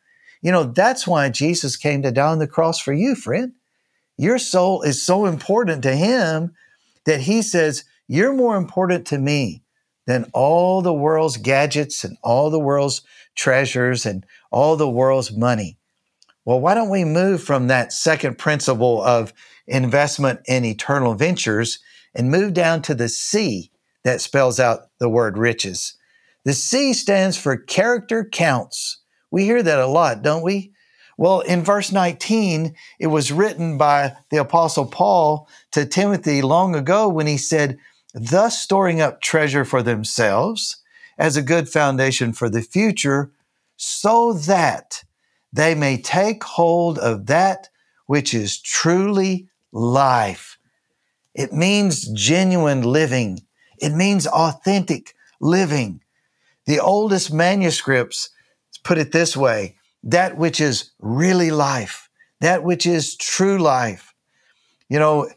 You 0.42 0.52
know, 0.52 0.64
that's 0.64 1.06
why 1.06 1.28
Jesus 1.28 1.76
came 1.76 2.02
to 2.02 2.10
die 2.10 2.26
on 2.26 2.38
the 2.38 2.46
cross 2.46 2.80
for 2.80 2.94
you, 2.94 3.14
friend. 3.14 3.52
Your 4.20 4.38
soul 4.38 4.82
is 4.82 5.00
so 5.00 5.24
important 5.24 5.82
to 5.82 5.96
him 5.96 6.52
that 7.06 7.22
he 7.22 7.40
says, 7.40 7.84
You're 8.06 8.34
more 8.34 8.58
important 8.58 9.06
to 9.06 9.18
me 9.18 9.62
than 10.06 10.30
all 10.34 10.82
the 10.82 10.92
world's 10.92 11.38
gadgets 11.38 12.04
and 12.04 12.18
all 12.22 12.50
the 12.50 12.58
world's 12.58 13.00
treasures 13.34 14.04
and 14.04 14.26
all 14.50 14.76
the 14.76 14.90
world's 14.90 15.32
money. 15.32 15.78
Well, 16.44 16.60
why 16.60 16.74
don't 16.74 16.90
we 16.90 17.02
move 17.02 17.42
from 17.42 17.68
that 17.68 17.94
second 17.94 18.36
principle 18.36 19.02
of 19.02 19.32
investment 19.66 20.40
in 20.44 20.66
eternal 20.66 21.14
ventures 21.14 21.78
and 22.14 22.30
move 22.30 22.52
down 22.52 22.82
to 22.82 22.94
the 22.94 23.08
C 23.08 23.70
that 24.04 24.20
spells 24.20 24.60
out 24.60 24.90
the 24.98 25.08
word 25.08 25.38
riches? 25.38 25.94
The 26.44 26.52
C 26.52 26.92
stands 26.92 27.38
for 27.38 27.56
character 27.56 28.28
counts. 28.30 28.98
We 29.30 29.44
hear 29.44 29.62
that 29.62 29.78
a 29.78 29.86
lot, 29.86 30.20
don't 30.20 30.42
we? 30.42 30.74
Well, 31.20 31.40
in 31.40 31.62
verse 31.62 31.92
19, 31.92 32.74
it 32.98 33.08
was 33.08 33.30
written 33.30 33.76
by 33.76 34.16
the 34.30 34.38
Apostle 34.38 34.86
Paul 34.86 35.46
to 35.72 35.84
Timothy 35.84 36.40
long 36.40 36.74
ago 36.74 37.10
when 37.10 37.26
he 37.26 37.36
said, 37.36 37.76
Thus 38.14 38.58
storing 38.58 39.02
up 39.02 39.20
treasure 39.20 39.66
for 39.66 39.82
themselves 39.82 40.78
as 41.18 41.36
a 41.36 41.42
good 41.42 41.68
foundation 41.68 42.32
for 42.32 42.48
the 42.48 42.62
future, 42.62 43.32
so 43.76 44.32
that 44.32 45.04
they 45.52 45.74
may 45.74 45.98
take 45.98 46.42
hold 46.42 46.98
of 46.98 47.26
that 47.26 47.68
which 48.06 48.32
is 48.32 48.58
truly 48.58 49.46
life. 49.72 50.56
It 51.34 51.52
means 51.52 52.08
genuine 52.14 52.80
living. 52.80 53.40
It 53.76 53.92
means 53.92 54.26
authentic 54.26 55.14
living. 55.38 56.00
The 56.64 56.80
oldest 56.80 57.30
manuscripts 57.30 58.30
put 58.84 58.96
it 58.96 59.12
this 59.12 59.36
way 59.36 59.76
that 60.02 60.37
which 60.37 60.61
is 60.61 60.90
really 61.00 61.50
life, 61.50 62.09
that 62.40 62.62
which 62.62 62.87
is 62.87 63.16
true 63.16 63.59
life. 63.59 64.14
You 64.88 64.99
know, 64.99 65.28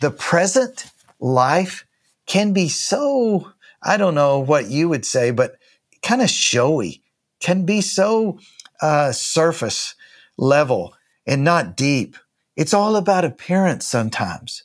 the 0.00 0.10
present 0.10 0.90
life 1.20 1.86
can 2.26 2.52
be 2.52 2.68
so, 2.68 3.52
I 3.82 3.96
don't 3.96 4.14
know 4.14 4.38
what 4.38 4.68
you 4.68 4.88
would 4.88 5.04
say, 5.04 5.30
but 5.30 5.56
kind 6.02 6.22
of 6.22 6.30
showy, 6.30 7.02
can 7.40 7.64
be 7.64 7.80
so 7.80 8.38
uh, 8.80 9.12
surface 9.12 9.94
level 10.36 10.94
and 11.26 11.44
not 11.44 11.76
deep. 11.76 12.16
It's 12.56 12.74
all 12.74 12.96
about 12.96 13.24
appearance 13.24 13.86
sometimes. 13.86 14.62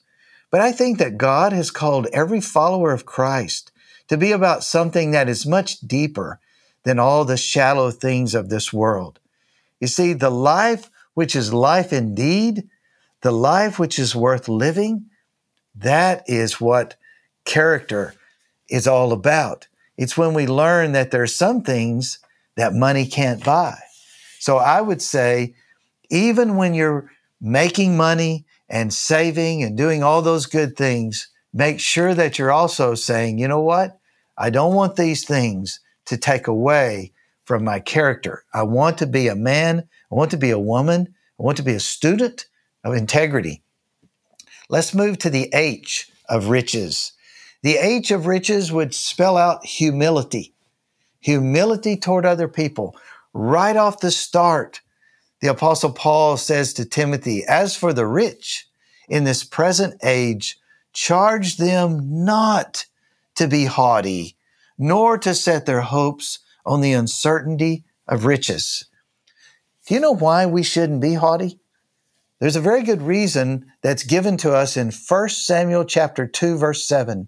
But 0.50 0.62
I 0.62 0.72
think 0.72 0.98
that 0.98 1.17
God 1.17 1.53
has 1.53 1.72
called 1.72 2.08
every 2.12 2.41
follower 2.41 2.91
of 2.91 3.05
Christ 3.05 3.72
to 4.08 4.17
be 4.17 4.31
about 4.31 4.63
something 4.63 5.12
that 5.12 5.29
is 5.29 5.46
much 5.46 5.79
deeper 5.79 6.39
than 6.84 7.00
all 7.00 7.24
the 7.24 7.38
shallow 7.38 7.91
things 7.91 8.36
of 8.36 8.50
this 8.50 8.74
world. 8.74 9.20
You 9.81 9.88
see, 9.88 10.13
the 10.13 10.29
life 10.29 10.89
which 11.15 11.35
is 11.35 11.53
life 11.53 11.91
indeed, 11.91 12.69
the 13.21 13.31
life 13.31 13.77
which 13.77 14.00
is 14.00 14.15
worth 14.15 14.47
living, 14.47 15.07
that 15.75 16.23
is 16.27 16.61
what 16.61 16.95
character 17.43 18.13
is 18.69 18.88
all 18.88 19.11
about. 19.11 19.67
It's 19.97 20.17
when 20.17 20.33
we 20.33 20.47
learn 20.47 20.93
that 20.93 21.11
there 21.11 21.23
are 21.23 21.27
some 21.27 21.61
things 21.61 22.19
that 22.55 22.73
money 22.73 23.05
can't 23.05 23.43
buy. 23.43 23.77
So 24.39 24.57
I 24.57 24.81
would 24.81 25.01
say, 25.01 25.55
even 26.09 26.55
when 26.55 26.73
you're 26.73 27.11
making 27.39 27.97
money 27.97 28.45
and 28.69 28.93
saving 28.93 29.63
and 29.63 29.77
doing 29.77 30.03
all 30.03 30.21
those 30.21 30.45
good 30.45 30.77
things, 30.77 31.27
make 31.53 31.79
sure 31.79 32.13
that 32.13 32.38
you're 32.38 32.51
also 32.51 32.95
saying, 32.95 33.39
you 33.39 33.47
know 33.47 33.61
what? 33.61 34.00
I 34.38 34.50
don't 34.50 34.75
want 34.75 34.95
these 34.95 35.25
things 35.25 35.79
to 36.05 36.17
take 36.17 36.47
away 36.47 37.13
from 37.51 37.65
my 37.65 37.81
character. 37.81 38.46
I 38.53 38.63
want 38.63 38.98
to 39.00 39.05
be 39.05 39.27
a 39.27 39.36
man. 39.36 39.79
I 40.10 40.15
want 40.15 40.31
to 40.31 40.38
be 40.38 40.51
a 40.51 40.58
woman. 40.58 41.13
I 41.38 41.43
want 41.43 41.58
to 41.58 41.63
be 41.63 41.74
a 41.74 41.81
student 41.81 42.46
of 42.86 42.93
integrity. 42.93 43.62
Let's 44.70 44.93
move 44.93 45.17
to 45.17 45.29
the 45.29 45.50
H 45.53 46.10
of 46.29 46.48
riches. 46.48 47.12
The 47.62 47.75
H 47.75 48.10
of 48.10 48.25
riches 48.25 48.72
would 48.72 48.96
spell 48.96 49.36
out 49.36 49.65
humility, 49.65 50.53
humility 51.20 51.98
toward 51.98 52.25
other 52.25 52.48
people. 52.48 52.96
Right 53.34 53.75
off 53.75 54.00
the 54.00 54.12
start, 54.12 54.79
the 55.41 55.50
Apostle 55.50 55.91
Paul 55.91 56.38
says 56.38 56.72
to 56.75 56.86
Timothy, 56.86 57.43
As 57.46 57.75
for 57.75 57.91
the 57.91 58.08
rich 58.08 58.65
in 59.10 59.25
this 59.25 59.43
present 59.43 60.00
age, 60.05 60.58
charge 60.93 61.58
them 61.58 62.24
not 62.24 62.86
to 63.36 63.50
be 63.50 63.65
haughty, 63.65 64.38
nor 64.77 65.17
to 65.17 65.36
set 65.36 65.65
their 65.65 65.81
hopes 65.81 66.39
on 66.65 66.81
the 66.81 66.93
uncertainty 66.93 67.85
of 68.07 68.25
riches. 68.25 68.85
Do 69.87 69.93
you 69.93 69.99
know 69.99 70.15
why 70.15 70.45
we 70.45 70.63
shouldn't 70.63 71.01
be 71.01 71.15
haughty? 71.15 71.59
There's 72.39 72.55
a 72.55 72.61
very 72.61 72.83
good 72.83 73.01
reason 73.01 73.71
that's 73.81 74.03
given 74.03 74.37
to 74.37 74.53
us 74.53 74.75
in 74.75 74.91
1 74.91 75.29
Samuel 75.29 75.85
chapter 75.85 76.25
2 76.25 76.57
verse 76.57 76.85
7. 76.87 77.27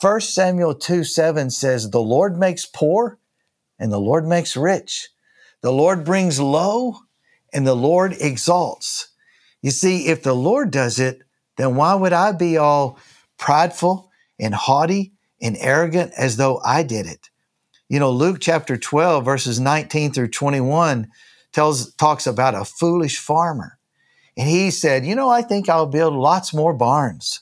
1 0.00 0.20
Samuel 0.20 0.74
2 0.74 1.04
7 1.04 1.50
says, 1.50 1.90
The 1.90 2.00
Lord 2.00 2.38
makes 2.38 2.66
poor 2.66 3.18
and 3.78 3.92
the 3.92 4.00
Lord 4.00 4.26
makes 4.26 4.56
rich. 4.56 5.08
The 5.62 5.72
Lord 5.72 6.04
brings 6.04 6.38
low 6.38 6.96
and 7.52 7.66
the 7.66 7.74
Lord 7.74 8.14
exalts. 8.20 9.08
You 9.62 9.70
see, 9.70 10.08
if 10.08 10.22
the 10.22 10.34
Lord 10.34 10.70
does 10.70 10.98
it, 10.98 11.22
then 11.56 11.76
why 11.76 11.94
would 11.94 12.12
I 12.12 12.32
be 12.32 12.58
all 12.58 12.98
prideful 13.38 14.10
and 14.38 14.54
haughty 14.54 15.14
and 15.40 15.56
arrogant 15.58 16.12
as 16.18 16.36
though 16.36 16.60
I 16.64 16.82
did 16.82 17.06
it? 17.06 17.30
You 17.88 17.98
know, 17.98 18.10
Luke 18.10 18.38
chapter 18.40 18.76
12, 18.76 19.24
verses 19.24 19.60
19 19.60 20.12
through 20.12 20.28
21 20.28 21.08
tells, 21.52 21.92
talks 21.94 22.26
about 22.26 22.54
a 22.54 22.64
foolish 22.64 23.18
farmer. 23.18 23.78
And 24.36 24.48
he 24.48 24.70
said, 24.70 25.06
You 25.06 25.14
know, 25.14 25.30
I 25.30 25.42
think 25.42 25.68
I'll 25.68 25.86
build 25.86 26.14
lots 26.14 26.54
more 26.54 26.74
barns. 26.74 27.40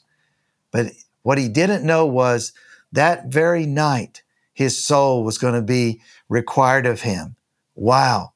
But 0.70 0.92
what 1.22 1.38
he 1.38 1.48
didn't 1.48 1.86
know 1.86 2.06
was 2.06 2.52
that 2.92 3.26
very 3.26 3.66
night, 3.66 4.22
his 4.52 4.84
soul 4.84 5.24
was 5.24 5.38
going 5.38 5.54
to 5.54 5.62
be 5.62 6.02
required 6.28 6.86
of 6.86 7.02
him. 7.02 7.36
Wow. 7.74 8.32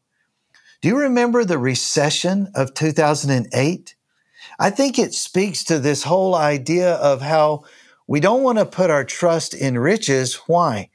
Do 0.81 0.89
you 0.89 0.99
remember 0.99 1.45
the 1.45 1.59
recession 1.59 2.51
of 2.55 2.75
2008? 2.75 3.97
I 4.59 4.71
think 4.71 4.99
it 4.99 5.13
speaks 5.13 5.65
to 5.65 5.79
this 5.79 6.05
whole 6.05 6.35
idea 6.35 6.95
of 6.95 7.21
how 7.21 7.65
we 8.07 8.21
don't 8.21 8.43
want 8.43 8.59
to 8.59 8.65
put 8.65 8.91
our 8.91 9.05
trust 9.05 9.53
in 9.53 9.79
riches. 9.79 10.37
Why? 10.47 10.91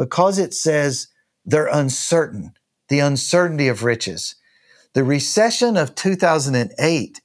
Because 0.00 0.38
it 0.38 0.54
says 0.54 1.08
they're 1.44 1.66
uncertain, 1.66 2.54
the 2.88 3.00
uncertainty 3.00 3.68
of 3.68 3.84
riches. 3.84 4.34
The 4.94 5.04
recession 5.04 5.76
of 5.76 5.94
2008, 5.94 7.20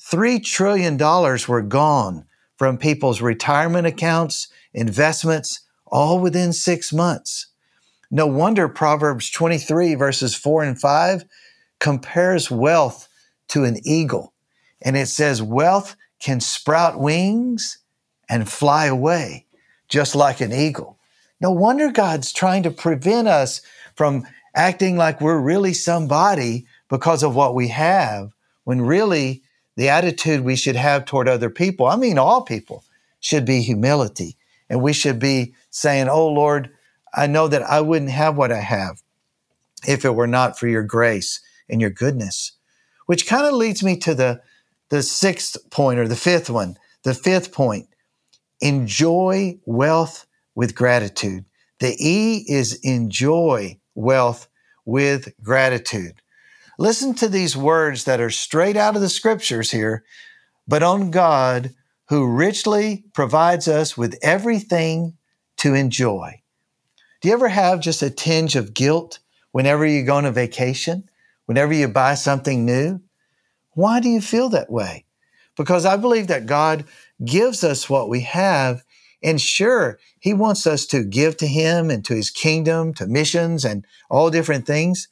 $3 0.00 0.42
trillion 0.42 0.96
were 0.96 1.60
gone 1.60 2.24
from 2.56 2.78
people's 2.78 3.20
retirement 3.20 3.86
accounts, 3.86 4.48
investments, 4.72 5.60
all 5.86 6.18
within 6.18 6.54
six 6.54 6.94
months. 6.94 7.48
No 8.10 8.26
wonder 8.26 8.70
Proverbs 8.70 9.30
23, 9.30 9.94
verses 9.94 10.34
4 10.34 10.62
and 10.62 10.80
5, 10.80 11.26
compares 11.78 12.50
wealth 12.50 13.06
to 13.48 13.64
an 13.64 13.76
eagle. 13.84 14.32
And 14.80 14.96
it 14.96 15.08
says, 15.08 15.42
Wealth 15.42 15.94
can 16.20 16.40
sprout 16.40 16.98
wings 16.98 17.80
and 18.30 18.48
fly 18.48 18.86
away, 18.86 19.44
just 19.90 20.14
like 20.14 20.40
an 20.40 20.54
eagle. 20.54 20.97
No 21.40 21.50
wonder 21.50 21.90
God's 21.90 22.32
trying 22.32 22.62
to 22.64 22.70
prevent 22.70 23.28
us 23.28 23.60
from 23.94 24.26
acting 24.54 24.96
like 24.96 25.20
we're 25.20 25.38
really 25.38 25.72
somebody 25.72 26.66
because 26.88 27.22
of 27.22 27.34
what 27.34 27.54
we 27.54 27.68
have, 27.68 28.32
when 28.64 28.80
really 28.80 29.42
the 29.76 29.88
attitude 29.88 30.40
we 30.40 30.56
should 30.56 30.76
have 30.76 31.04
toward 31.04 31.28
other 31.28 31.50
people, 31.50 31.86
I 31.86 31.96
mean, 31.96 32.18
all 32.18 32.42
people, 32.42 32.84
should 33.20 33.44
be 33.44 33.62
humility. 33.62 34.36
And 34.68 34.82
we 34.82 34.92
should 34.92 35.18
be 35.18 35.54
saying, 35.70 36.08
Oh 36.08 36.28
Lord, 36.28 36.70
I 37.14 37.26
know 37.26 37.48
that 37.48 37.62
I 37.62 37.80
wouldn't 37.80 38.10
have 38.10 38.36
what 38.36 38.52
I 38.52 38.60
have 38.60 39.02
if 39.86 40.04
it 40.04 40.14
were 40.14 40.26
not 40.26 40.58
for 40.58 40.68
your 40.68 40.82
grace 40.82 41.40
and 41.68 41.80
your 41.80 41.90
goodness. 41.90 42.52
Which 43.06 43.26
kind 43.26 43.46
of 43.46 43.54
leads 43.54 43.82
me 43.82 43.96
to 43.98 44.14
the, 44.14 44.42
the 44.90 45.02
sixth 45.02 45.56
point 45.70 45.98
or 45.98 46.08
the 46.08 46.16
fifth 46.16 46.50
one. 46.50 46.76
The 47.04 47.14
fifth 47.14 47.52
point 47.52 47.88
enjoy 48.60 49.58
wealth 49.64 50.26
with 50.58 50.74
gratitude. 50.74 51.44
The 51.78 51.94
E 52.00 52.44
is 52.48 52.80
enjoy 52.82 53.78
wealth 53.94 54.48
with 54.84 55.32
gratitude. 55.40 56.20
Listen 56.80 57.14
to 57.14 57.28
these 57.28 57.56
words 57.56 58.02
that 58.06 58.20
are 58.20 58.28
straight 58.28 58.76
out 58.76 58.96
of 58.96 59.00
the 59.00 59.08
scriptures 59.08 59.70
here, 59.70 60.02
but 60.66 60.82
on 60.82 61.12
God 61.12 61.76
who 62.08 62.26
richly 62.26 63.04
provides 63.14 63.68
us 63.68 63.96
with 63.96 64.18
everything 64.20 65.16
to 65.58 65.74
enjoy. 65.74 66.42
Do 67.20 67.28
you 67.28 67.34
ever 67.34 67.46
have 67.46 67.78
just 67.78 68.02
a 68.02 68.10
tinge 68.10 68.56
of 68.56 68.74
guilt 68.74 69.20
whenever 69.52 69.86
you 69.86 70.02
go 70.02 70.16
on 70.16 70.24
a 70.24 70.32
vacation, 70.32 71.08
whenever 71.46 71.72
you 71.72 71.86
buy 71.86 72.14
something 72.14 72.66
new? 72.66 73.00
Why 73.74 74.00
do 74.00 74.08
you 74.08 74.20
feel 74.20 74.48
that 74.48 74.72
way? 74.72 75.04
Because 75.56 75.86
I 75.86 75.96
believe 75.96 76.26
that 76.26 76.46
God 76.46 76.84
gives 77.24 77.62
us 77.62 77.88
what 77.88 78.08
we 78.08 78.22
have. 78.22 78.82
And 79.22 79.40
sure, 79.40 79.98
He 80.20 80.34
wants 80.34 80.66
us 80.66 80.86
to 80.86 81.04
give 81.04 81.36
to 81.38 81.46
Him 81.46 81.90
and 81.90 82.04
to 82.04 82.14
His 82.14 82.30
kingdom, 82.30 82.94
to 82.94 83.06
missions 83.06 83.64
and 83.64 83.84
all 84.10 84.30
different 84.30 84.66
things 84.66 85.08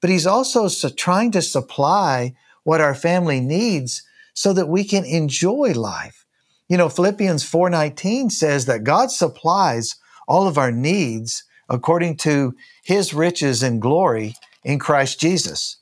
but 0.00 0.10
he's 0.10 0.26
also 0.26 0.68
trying 0.90 1.32
to 1.32 1.42
supply 1.42 2.34
what 2.64 2.80
our 2.80 2.94
family 2.94 3.40
needs 3.40 4.02
so 4.34 4.52
that 4.52 4.68
we 4.68 4.84
can 4.84 5.04
enjoy 5.04 5.72
life. 5.74 6.24
You 6.68 6.76
know, 6.76 6.88
Philippians 6.88 7.44
4:19 7.44 8.30
says 8.30 8.66
that 8.66 8.84
God 8.84 9.10
supplies 9.10 9.96
all 10.28 10.46
of 10.46 10.58
our 10.58 10.70
needs 10.70 11.44
according 11.68 12.16
to 12.16 12.54
his 12.84 13.12
riches 13.12 13.62
and 13.62 13.82
glory 13.82 14.36
in 14.64 14.78
Christ 14.78 15.18
Jesus. 15.18 15.78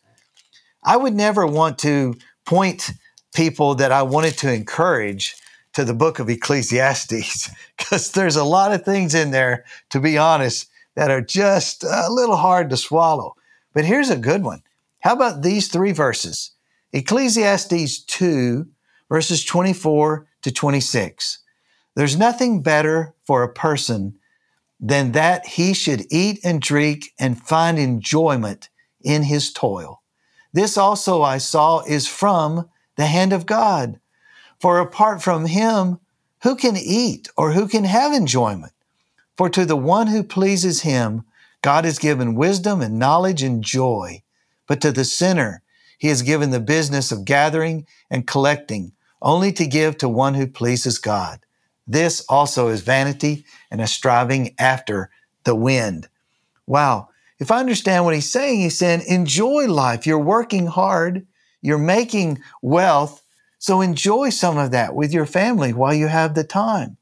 I 0.82 0.96
would 0.96 1.14
never 1.14 1.46
want 1.46 1.78
to 1.80 2.14
point 2.44 2.92
people 3.34 3.74
that 3.74 3.92
I 3.92 4.02
wanted 4.02 4.38
to 4.38 4.52
encourage 4.52 5.34
to 5.76 5.84
the 5.84 5.92
book 5.92 6.18
of 6.18 6.30
Ecclesiastes 6.30 7.50
because 7.76 8.12
there's 8.12 8.36
a 8.36 8.44
lot 8.44 8.72
of 8.72 8.82
things 8.82 9.14
in 9.14 9.30
there, 9.30 9.66
to 9.90 10.00
be 10.00 10.16
honest, 10.16 10.70
that 10.94 11.10
are 11.10 11.20
just 11.20 11.84
a 11.84 12.06
little 12.08 12.36
hard 12.36 12.70
to 12.70 12.78
swallow. 12.78 13.34
But 13.74 13.84
here's 13.84 14.08
a 14.08 14.16
good 14.16 14.42
one. 14.42 14.62
How 15.00 15.12
about 15.12 15.42
these 15.42 15.68
three 15.68 15.92
verses? 15.92 16.52
Ecclesiastes 16.94 18.04
2, 18.04 18.66
verses 19.10 19.44
24 19.44 20.26
to 20.40 20.50
26. 20.50 21.40
There's 21.94 22.16
nothing 22.16 22.62
better 22.62 23.14
for 23.26 23.42
a 23.42 23.52
person 23.52 24.14
than 24.80 25.12
that 25.12 25.46
he 25.46 25.74
should 25.74 26.06
eat 26.10 26.40
and 26.42 26.62
drink 26.62 27.12
and 27.18 27.38
find 27.38 27.78
enjoyment 27.78 28.70
in 29.02 29.24
his 29.24 29.52
toil. 29.52 30.00
This 30.54 30.78
also 30.78 31.20
I 31.20 31.36
saw 31.36 31.82
is 31.82 32.08
from 32.08 32.70
the 32.96 33.04
hand 33.04 33.34
of 33.34 33.44
God. 33.44 34.00
For 34.60 34.78
apart 34.78 35.22
from 35.22 35.46
him, 35.46 35.98
who 36.42 36.56
can 36.56 36.76
eat 36.76 37.28
or 37.36 37.52
who 37.52 37.68
can 37.68 37.84
have 37.84 38.12
enjoyment? 38.12 38.72
For 39.36 39.50
to 39.50 39.64
the 39.64 39.76
one 39.76 40.06
who 40.06 40.22
pleases 40.22 40.82
him, 40.82 41.24
God 41.62 41.84
has 41.84 41.98
given 41.98 42.34
wisdom 42.34 42.80
and 42.80 42.98
knowledge 42.98 43.42
and 43.42 43.62
joy. 43.62 44.22
But 44.66 44.80
to 44.80 44.92
the 44.92 45.04
sinner, 45.04 45.62
he 45.98 46.08
has 46.08 46.22
given 46.22 46.50
the 46.50 46.60
business 46.60 47.12
of 47.12 47.24
gathering 47.24 47.86
and 48.10 48.26
collecting, 48.26 48.92
only 49.20 49.52
to 49.52 49.66
give 49.66 49.98
to 49.98 50.08
one 50.08 50.34
who 50.34 50.46
pleases 50.46 50.98
God. 50.98 51.40
This 51.86 52.24
also 52.28 52.68
is 52.68 52.80
vanity 52.80 53.44
and 53.70 53.80
a 53.80 53.86
striving 53.86 54.54
after 54.58 55.10
the 55.44 55.54
wind. 55.54 56.08
Wow. 56.66 57.08
If 57.38 57.50
I 57.50 57.60
understand 57.60 58.04
what 58.04 58.14
he's 58.14 58.30
saying, 58.30 58.60
he's 58.60 58.78
saying, 58.78 59.02
enjoy 59.06 59.66
life. 59.66 60.06
You're 60.06 60.18
working 60.18 60.66
hard. 60.66 61.26
You're 61.62 61.78
making 61.78 62.40
wealth. 62.62 63.22
So 63.58 63.80
enjoy 63.80 64.30
some 64.30 64.58
of 64.58 64.70
that 64.70 64.94
with 64.94 65.12
your 65.12 65.26
family 65.26 65.72
while 65.72 65.94
you 65.94 66.08
have 66.08 66.34
the 66.34 66.44
time. 66.44 66.96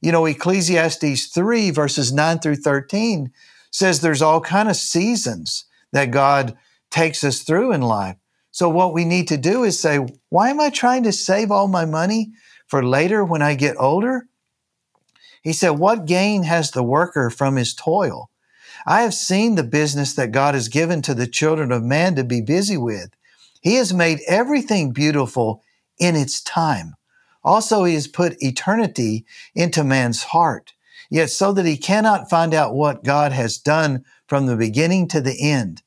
You 0.00 0.12
know, 0.12 0.26
Ecclesiastes 0.26 1.26
3 1.26 1.70
verses 1.70 2.12
9 2.12 2.38
through 2.38 2.56
13 2.56 3.32
says 3.70 4.00
there's 4.00 4.22
all 4.22 4.40
kind 4.40 4.68
of 4.68 4.76
seasons 4.76 5.64
that 5.92 6.10
God 6.10 6.56
takes 6.90 7.24
us 7.24 7.40
through 7.40 7.72
in 7.72 7.82
life. 7.82 8.16
So 8.50 8.68
what 8.68 8.94
we 8.94 9.04
need 9.04 9.28
to 9.28 9.36
do 9.36 9.62
is 9.64 9.80
say, 9.80 9.98
why 10.30 10.50
am 10.50 10.60
I 10.60 10.70
trying 10.70 11.02
to 11.04 11.12
save 11.12 11.50
all 11.50 11.68
my 11.68 11.84
money 11.84 12.32
for 12.66 12.84
later 12.84 13.24
when 13.24 13.42
I 13.42 13.54
get 13.54 13.76
older? 13.78 14.26
He 15.42 15.52
said, 15.52 15.70
what 15.70 16.06
gain 16.06 16.44
has 16.44 16.70
the 16.70 16.82
worker 16.82 17.30
from 17.30 17.56
his 17.56 17.74
toil? 17.74 18.30
I 18.86 19.02
have 19.02 19.14
seen 19.14 19.54
the 19.54 19.64
business 19.64 20.14
that 20.14 20.32
God 20.32 20.54
has 20.54 20.68
given 20.68 21.02
to 21.02 21.14
the 21.14 21.26
children 21.26 21.72
of 21.72 21.82
man 21.82 22.14
to 22.16 22.24
be 22.24 22.40
busy 22.40 22.76
with. 22.76 23.10
He 23.60 23.74
has 23.74 23.92
made 23.92 24.20
everything 24.26 24.92
beautiful 24.92 25.62
in 25.98 26.16
its 26.16 26.40
time. 26.42 26.94
Also, 27.44 27.84
he 27.84 27.94
has 27.94 28.06
put 28.06 28.42
eternity 28.42 29.24
into 29.54 29.84
man's 29.84 30.24
heart, 30.24 30.74
yet 31.10 31.30
so 31.30 31.52
that 31.52 31.66
he 31.66 31.76
cannot 31.76 32.28
find 32.28 32.52
out 32.52 32.74
what 32.74 33.04
God 33.04 33.32
has 33.32 33.58
done 33.58 34.04
from 34.26 34.46
the 34.46 34.56
beginning 34.56 35.08
to 35.08 35.20
the 35.20 35.40
end. 35.40 35.82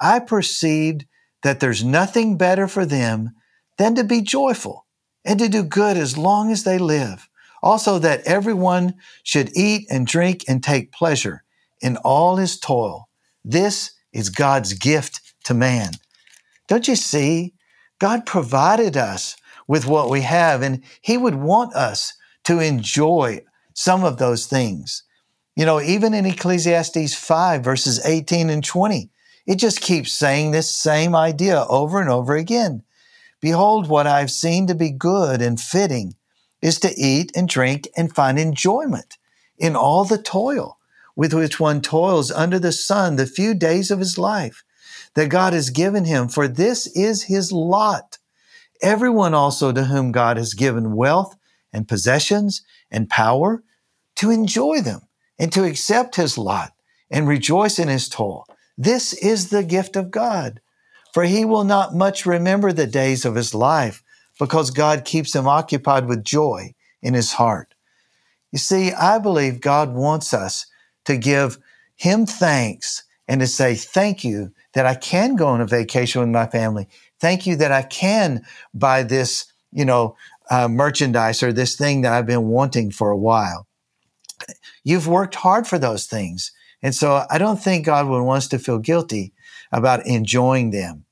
I 0.00 0.18
perceived 0.20 1.06
that 1.42 1.60
there's 1.60 1.84
nothing 1.84 2.36
better 2.36 2.68
for 2.68 2.84
them 2.84 3.30
than 3.78 3.94
to 3.94 4.04
be 4.04 4.20
joyful 4.20 4.86
and 5.24 5.38
to 5.38 5.48
do 5.48 5.62
good 5.62 5.96
as 5.96 6.18
long 6.18 6.50
as 6.50 6.64
they 6.64 6.78
live. 6.78 7.28
Also, 7.62 7.98
that 7.98 8.22
everyone 8.24 8.94
should 9.22 9.50
eat 9.56 9.86
and 9.90 10.06
drink 10.06 10.44
and 10.46 10.62
take 10.62 10.92
pleasure 10.92 11.42
in 11.80 11.96
all 11.98 12.36
his 12.36 12.58
toil. 12.58 13.08
This 13.44 13.92
is 14.12 14.30
God's 14.30 14.74
gift 14.74 15.20
to 15.44 15.54
man. 15.54 15.92
Don't 16.66 16.86
you 16.86 16.96
see? 16.96 17.54
God 17.98 18.26
provided 18.26 18.96
us 18.96 19.36
with 19.68 19.86
what 19.86 20.10
we 20.10 20.22
have, 20.22 20.62
and 20.62 20.82
He 21.00 21.16
would 21.16 21.36
want 21.36 21.74
us 21.74 22.14
to 22.44 22.58
enjoy 22.58 23.44
some 23.74 24.02
of 24.02 24.16
those 24.16 24.46
things. 24.46 25.04
You 25.54 25.66
know, 25.66 25.80
even 25.80 26.14
in 26.14 26.26
Ecclesiastes 26.26 27.14
5, 27.14 27.62
verses 27.62 28.04
18 28.04 28.50
and 28.50 28.64
20, 28.64 29.10
it 29.46 29.56
just 29.56 29.80
keeps 29.80 30.12
saying 30.12 30.50
this 30.50 30.70
same 30.70 31.14
idea 31.14 31.64
over 31.68 32.00
and 32.00 32.10
over 32.10 32.34
again. 32.34 32.82
Behold, 33.40 33.88
what 33.88 34.06
I've 34.06 34.30
seen 34.30 34.66
to 34.66 34.74
be 34.74 34.90
good 34.90 35.40
and 35.40 35.60
fitting 35.60 36.14
is 36.60 36.80
to 36.80 36.92
eat 36.98 37.30
and 37.36 37.48
drink 37.48 37.88
and 37.96 38.12
find 38.12 38.38
enjoyment 38.38 39.16
in 39.58 39.76
all 39.76 40.04
the 40.04 40.18
toil 40.18 40.78
with 41.16 41.34
which 41.34 41.58
one 41.58 41.80
toils 41.80 42.30
under 42.30 42.58
the 42.58 42.72
sun 42.72 43.16
the 43.16 43.26
few 43.26 43.54
days 43.54 43.90
of 43.90 43.98
his 43.98 44.18
life 44.18 44.64
that 45.14 45.28
God 45.28 45.52
has 45.52 45.70
given 45.70 46.04
him, 46.04 46.28
for 46.28 46.46
this 46.46 46.86
is 46.96 47.24
his 47.24 47.50
lot. 47.50 48.17
Everyone 48.82 49.34
also 49.34 49.72
to 49.72 49.84
whom 49.84 50.12
God 50.12 50.36
has 50.36 50.54
given 50.54 50.94
wealth 50.96 51.36
and 51.72 51.88
possessions 51.88 52.62
and 52.90 53.10
power 53.10 53.62
to 54.16 54.30
enjoy 54.30 54.80
them 54.80 55.02
and 55.38 55.52
to 55.52 55.64
accept 55.64 56.16
his 56.16 56.38
lot 56.38 56.72
and 57.10 57.28
rejoice 57.28 57.78
in 57.78 57.88
his 57.88 58.08
toil. 58.08 58.46
This 58.76 59.12
is 59.12 59.50
the 59.50 59.64
gift 59.64 59.96
of 59.96 60.10
God. 60.10 60.60
For 61.12 61.24
he 61.24 61.44
will 61.44 61.64
not 61.64 61.94
much 61.94 62.26
remember 62.26 62.72
the 62.72 62.86
days 62.86 63.24
of 63.24 63.34
his 63.34 63.54
life 63.54 64.02
because 64.38 64.70
God 64.70 65.04
keeps 65.04 65.34
him 65.34 65.48
occupied 65.48 66.06
with 66.06 66.22
joy 66.22 66.74
in 67.02 67.14
his 67.14 67.32
heart. 67.32 67.74
You 68.52 68.58
see, 68.58 68.92
I 68.92 69.18
believe 69.18 69.60
God 69.60 69.94
wants 69.94 70.32
us 70.32 70.66
to 71.06 71.16
give 71.16 71.58
him 71.96 72.26
thanks 72.26 73.04
and 73.26 73.40
to 73.40 73.46
say, 73.46 73.74
thank 73.74 74.24
you 74.24 74.52
that 74.74 74.86
I 74.86 74.94
can 74.94 75.36
go 75.36 75.48
on 75.48 75.60
a 75.60 75.66
vacation 75.66 76.20
with 76.20 76.30
my 76.30 76.46
family. 76.46 76.88
Thank 77.20 77.46
you 77.46 77.56
that 77.56 77.72
I 77.72 77.82
can 77.82 78.44
buy 78.74 79.02
this, 79.02 79.52
you 79.72 79.84
know, 79.84 80.16
uh, 80.50 80.68
merchandise 80.68 81.42
or 81.42 81.52
this 81.52 81.76
thing 81.76 82.02
that 82.02 82.12
I've 82.12 82.26
been 82.26 82.48
wanting 82.48 82.90
for 82.90 83.10
a 83.10 83.16
while. 83.16 83.66
You've 84.84 85.08
worked 85.08 85.34
hard 85.34 85.66
for 85.66 85.78
those 85.78 86.06
things. 86.06 86.52
And 86.82 86.94
so 86.94 87.26
I 87.28 87.38
don't 87.38 87.60
think 87.60 87.86
God 87.86 88.06
would 88.06 88.22
want 88.22 88.38
us 88.38 88.48
to 88.48 88.58
feel 88.58 88.78
guilty 88.78 89.32
about 89.72 90.06
enjoying 90.06 90.70
them. 90.70 91.04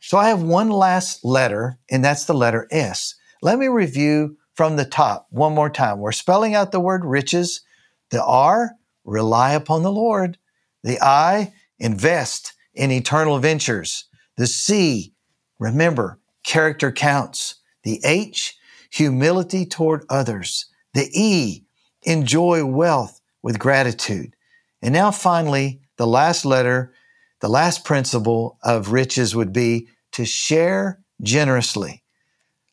So 0.00 0.18
I 0.18 0.28
have 0.28 0.42
one 0.42 0.70
last 0.70 1.24
letter, 1.24 1.78
and 1.90 2.04
that's 2.04 2.24
the 2.24 2.34
letter 2.34 2.68
S. 2.70 3.14
Let 3.42 3.58
me 3.58 3.68
review 3.68 4.36
from 4.54 4.76
the 4.76 4.84
top 4.84 5.26
one 5.30 5.54
more 5.54 5.70
time. 5.70 5.98
We're 5.98 6.12
spelling 6.12 6.54
out 6.54 6.72
the 6.72 6.80
word 6.80 7.04
riches. 7.04 7.62
The 8.10 8.22
R, 8.22 8.72
rely 9.04 9.52
upon 9.52 9.82
the 9.82 9.92
Lord. 9.92 10.38
The 10.82 10.98
I, 11.02 11.52
invest 11.78 12.52
in 12.74 12.90
eternal 12.90 13.38
ventures. 13.38 14.04
The 14.36 14.46
C, 14.46 15.13
remember, 15.58 16.20
character 16.44 16.92
counts. 16.92 17.56
The 17.82 18.00
H, 18.04 18.56
humility 18.90 19.66
toward 19.66 20.04
others. 20.08 20.66
The 20.94 21.10
E, 21.12 21.64
enjoy 22.02 22.64
wealth 22.64 23.20
with 23.42 23.58
gratitude. 23.58 24.36
And 24.80 24.92
now 24.92 25.10
finally, 25.10 25.80
the 25.96 26.06
last 26.06 26.44
letter, 26.44 26.94
the 27.40 27.48
last 27.48 27.84
principle 27.84 28.58
of 28.62 28.92
riches 28.92 29.34
would 29.34 29.52
be 29.52 29.88
to 30.12 30.24
share 30.24 31.00
generously. 31.22 32.02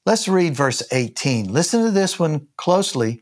Let's 0.06 0.28
read 0.28 0.56
verse 0.56 0.82
18. 0.92 1.52
Listen 1.52 1.84
to 1.84 1.92
this 1.92 2.18
one 2.18 2.48
closely. 2.58 3.22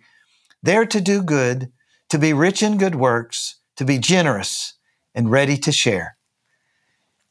They're 0.61 0.85
to 0.85 1.01
do 1.01 1.23
good, 1.23 1.71
to 2.09 2.17
be 2.17 2.33
rich 2.33 2.61
in 2.63 2.77
good 2.77 2.95
works, 2.95 3.59
to 3.77 3.85
be 3.85 3.97
generous 3.97 4.75
and 5.15 5.31
ready 5.31 5.57
to 5.57 5.71
share. 5.71 6.17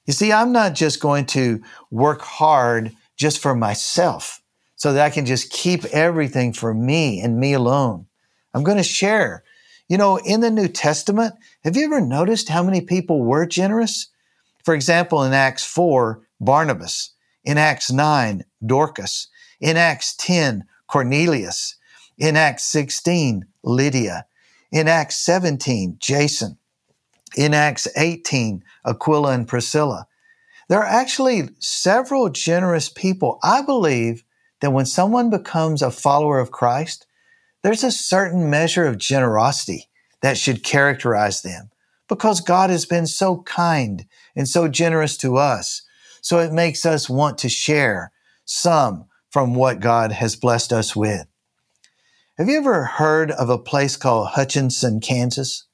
You 0.08 0.14
see, 0.14 0.32
I'm 0.32 0.52
not 0.52 0.74
just 0.74 1.00
going 1.00 1.26
to 1.26 1.62
work 1.90 2.22
hard 2.22 2.96
just 3.18 3.40
for 3.40 3.54
myself 3.54 4.40
so 4.74 4.94
that 4.94 5.04
I 5.04 5.10
can 5.10 5.26
just 5.26 5.52
keep 5.52 5.84
everything 5.86 6.54
for 6.54 6.72
me 6.72 7.20
and 7.20 7.38
me 7.38 7.52
alone. 7.52 8.06
I'm 8.54 8.64
going 8.64 8.78
to 8.78 8.82
share. 8.82 9.44
You 9.86 9.98
know, 9.98 10.16
in 10.16 10.40
the 10.40 10.50
New 10.50 10.66
Testament, 10.66 11.34
have 11.62 11.76
you 11.76 11.84
ever 11.84 12.00
noticed 12.00 12.48
how 12.48 12.62
many 12.62 12.80
people 12.80 13.22
were 13.22 13.44
generous? 13.44 14.08
For 14.64 14.74
example, 14.74 15.22
in 15.24 15.34
Acts 15.34 15.66
4, 15.66 16.22
Barnabas. 16.40 17.10
In 17.44 17.58
Acts 17.58 17.92
9, 17.92 18.44
Dorcas. 18.64 19.28
In 19.60 19.76
Acts 19.76 20.16
10, 20.16 20.64
Cornelius. 20.86 21.76
In 22.16 22.34
Acts 22.34 22.64
16, 22.64 23.44
Lydia. 23.62 24.24
In 24.72 24.88
Acts 24.88 25.18
17, 25.18 25.96
Jason 26.00 26.57
in 27.36 27.54
Acts 27.54 27.88
18, 27.96 28.62
Aquila 28.84 29.32
and 29.32 29.48
Priscilla. 29.48 30.06
There 30.68 30.78
are 30.78 30.86
actually 30.86 31.48
several 31.58 32.28
generous 32.28 32.88
people. 32.88 33.38
I 33.42 33.62
believe 33.62 34.24
that 34.60 34.72
when 34.72 34.86
someone 34.86 35.30
becomes 35.30 35.82
a 35.82 35.90
follower 35.90 36.38
of 36.40 36.50
Christ, 36.50 37.06
there's 37.62 37.84
a 37.84 37.90
certain 37.90 38.50
measure 38.50 38.86
of 38.86 38.98
generosity 38.98 39.88
that 40.20 40.36
should 40.36 40.64
characterize 40.64 41.42
them 41.42 41.70
because 42.08 42.40
God 42.40 42.70
has 42.70 42.86
been 42.86 43.06
so 43.06 43.42
kind 43.42 44.06
and 44.34 44.48
so 44.48 44.68
generous 44.68 45.16
to 45.18 45.36
us. 45.36 45.82
So 46.20 46.38
it 46.38 46.52
makes 46.52 46.84
us 46.84 47.08
want 47.08 47.38
to 47.38 47.48
share 47.48 48.12
some 48.44 49.06
from 49.30 49.54
what 49.54 49.80
God 49.80 50.12
has 50.12 50.36
blessed 50.36 50.72
us 50.72 50.96
with. 50.96 51.26
Have 52.38 52.48
you 52.48 52.58
ever 52.58 52.84
heard 52.84 53.30
of 53.30 53.50
a 53.50 53.58
place 53.58 53.96
called 53.96 54.28
Hutchinson, 54.28 55.00
Kansas? 55.00 55.64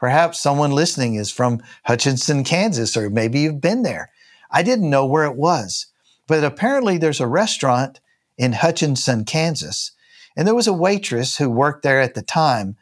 Perhaps 0.00 0.40
someone 0.40 0.72
listening 0.72 1.14
is 1.14 1.30
from 1.30 1.62
Hutchinson, 1.84 2.42
Kansas, 2.42 2.96
or 2.96 3.10
maybe 3.10 3.40
you've 3.40 3.60
been 3.60 3.82
there. 3.82 4.10
I 4.50 4.62
didn't 4.62 4.88
know 4.88 5.04
where 5.04 5.26
it 5.26 5.36
was, 5.36 5.86
but 6.26 6.42
apparently 6.42 6.96
there's 6.96 7.20
a 7.20 7.26
restaurant 7.26 8.00
in 8.38 8.52
Hutchinson, 8.52 9.26
Kansas. 9.26 9.92
And 10.34 10.48
there 10.48 10.54
was 10.54 10.66
a 10.66 10.72
waitress 10.72 11.36
who 11.36 11.50
worked 11.50 11.82
there 11.82 12.00
at 12.00 12.14
the 12.14 12.22
time, 12.22 12.76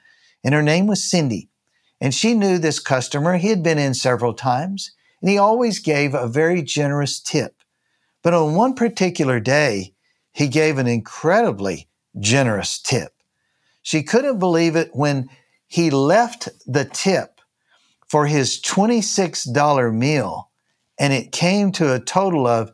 and 0.45 0.55
her 0.55 0.63
name 0.63 0.87
was 0.87 1.03
Cindy. 1.03 1.49
And 2.01 2.15
she 2.15 2.35
knew 2.35 2.57
this 2.57 2.79
customer. 2.79 3.37
He 3.37 3.49
had 3.49 3.65
been 3.65 3.79
in 3.79 3.95
several 3.95 4.33
times, 4.33 4.93
and 5.21 5.29
he 5.29 5.37
always 5.37 5.81
gave 5.81 6.15
a 6.15 6.29
very 6.29 6.63
generous 6.63 7.19
tip. 7.19 7.57
But 8.23 8.35
on 8.35 8.55
one 8.55 8.75
particular 8.75 9.41
day, 9.41 9.93
he 10.31 10.47
gave 10.47 10.79
an 10.79 10.87
incredibly 10.87 11.89
generous 12.21 12.79
tip. 12.79 13.13
She 13.83 14.05
couldn't 14.05 14.39
believe 14.39 14.77
it 14.77 14.91
when 14.93 15.29
he 15.69 15.91
left 15.91 16.49
the 16.67 16.85
tip 16.87 17.41
for 18.09 18.27
his 18.27 18.61
$26 18.61 19.95
meal 19.95 20.51
and 20.99 21.13
it 21.13 21.31
came 21.31 21.71
to 21.73 21.95
a 21.95 22.01
total 22.01 22.47
of 22.47 22.73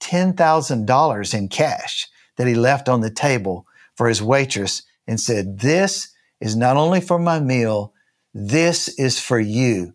$10,000 0.00 1.34
in 1.34 1.48
cash 1.48 2.08
that 2.36 2.46
he 2.46 2.54
left 2.54 2.88
on 2.88 3.00
the 3.00 3.10
table 3.10 3.66
for 3.94 4.08
his 4.08 4.22
waitress 4.22 4.82
and 5.06 5.20
said, 5.20 5.58
This 5.58 6.12
is 6.40 6.56
not 6.56 6.76
only 6.76 7.00
for 7.00 7.18
my 7.18 7.40
meal, 7.40 7.92
this 8.32 8.88
is 8.98 9.20
for 9.20 9.40
you. 9.40 9.94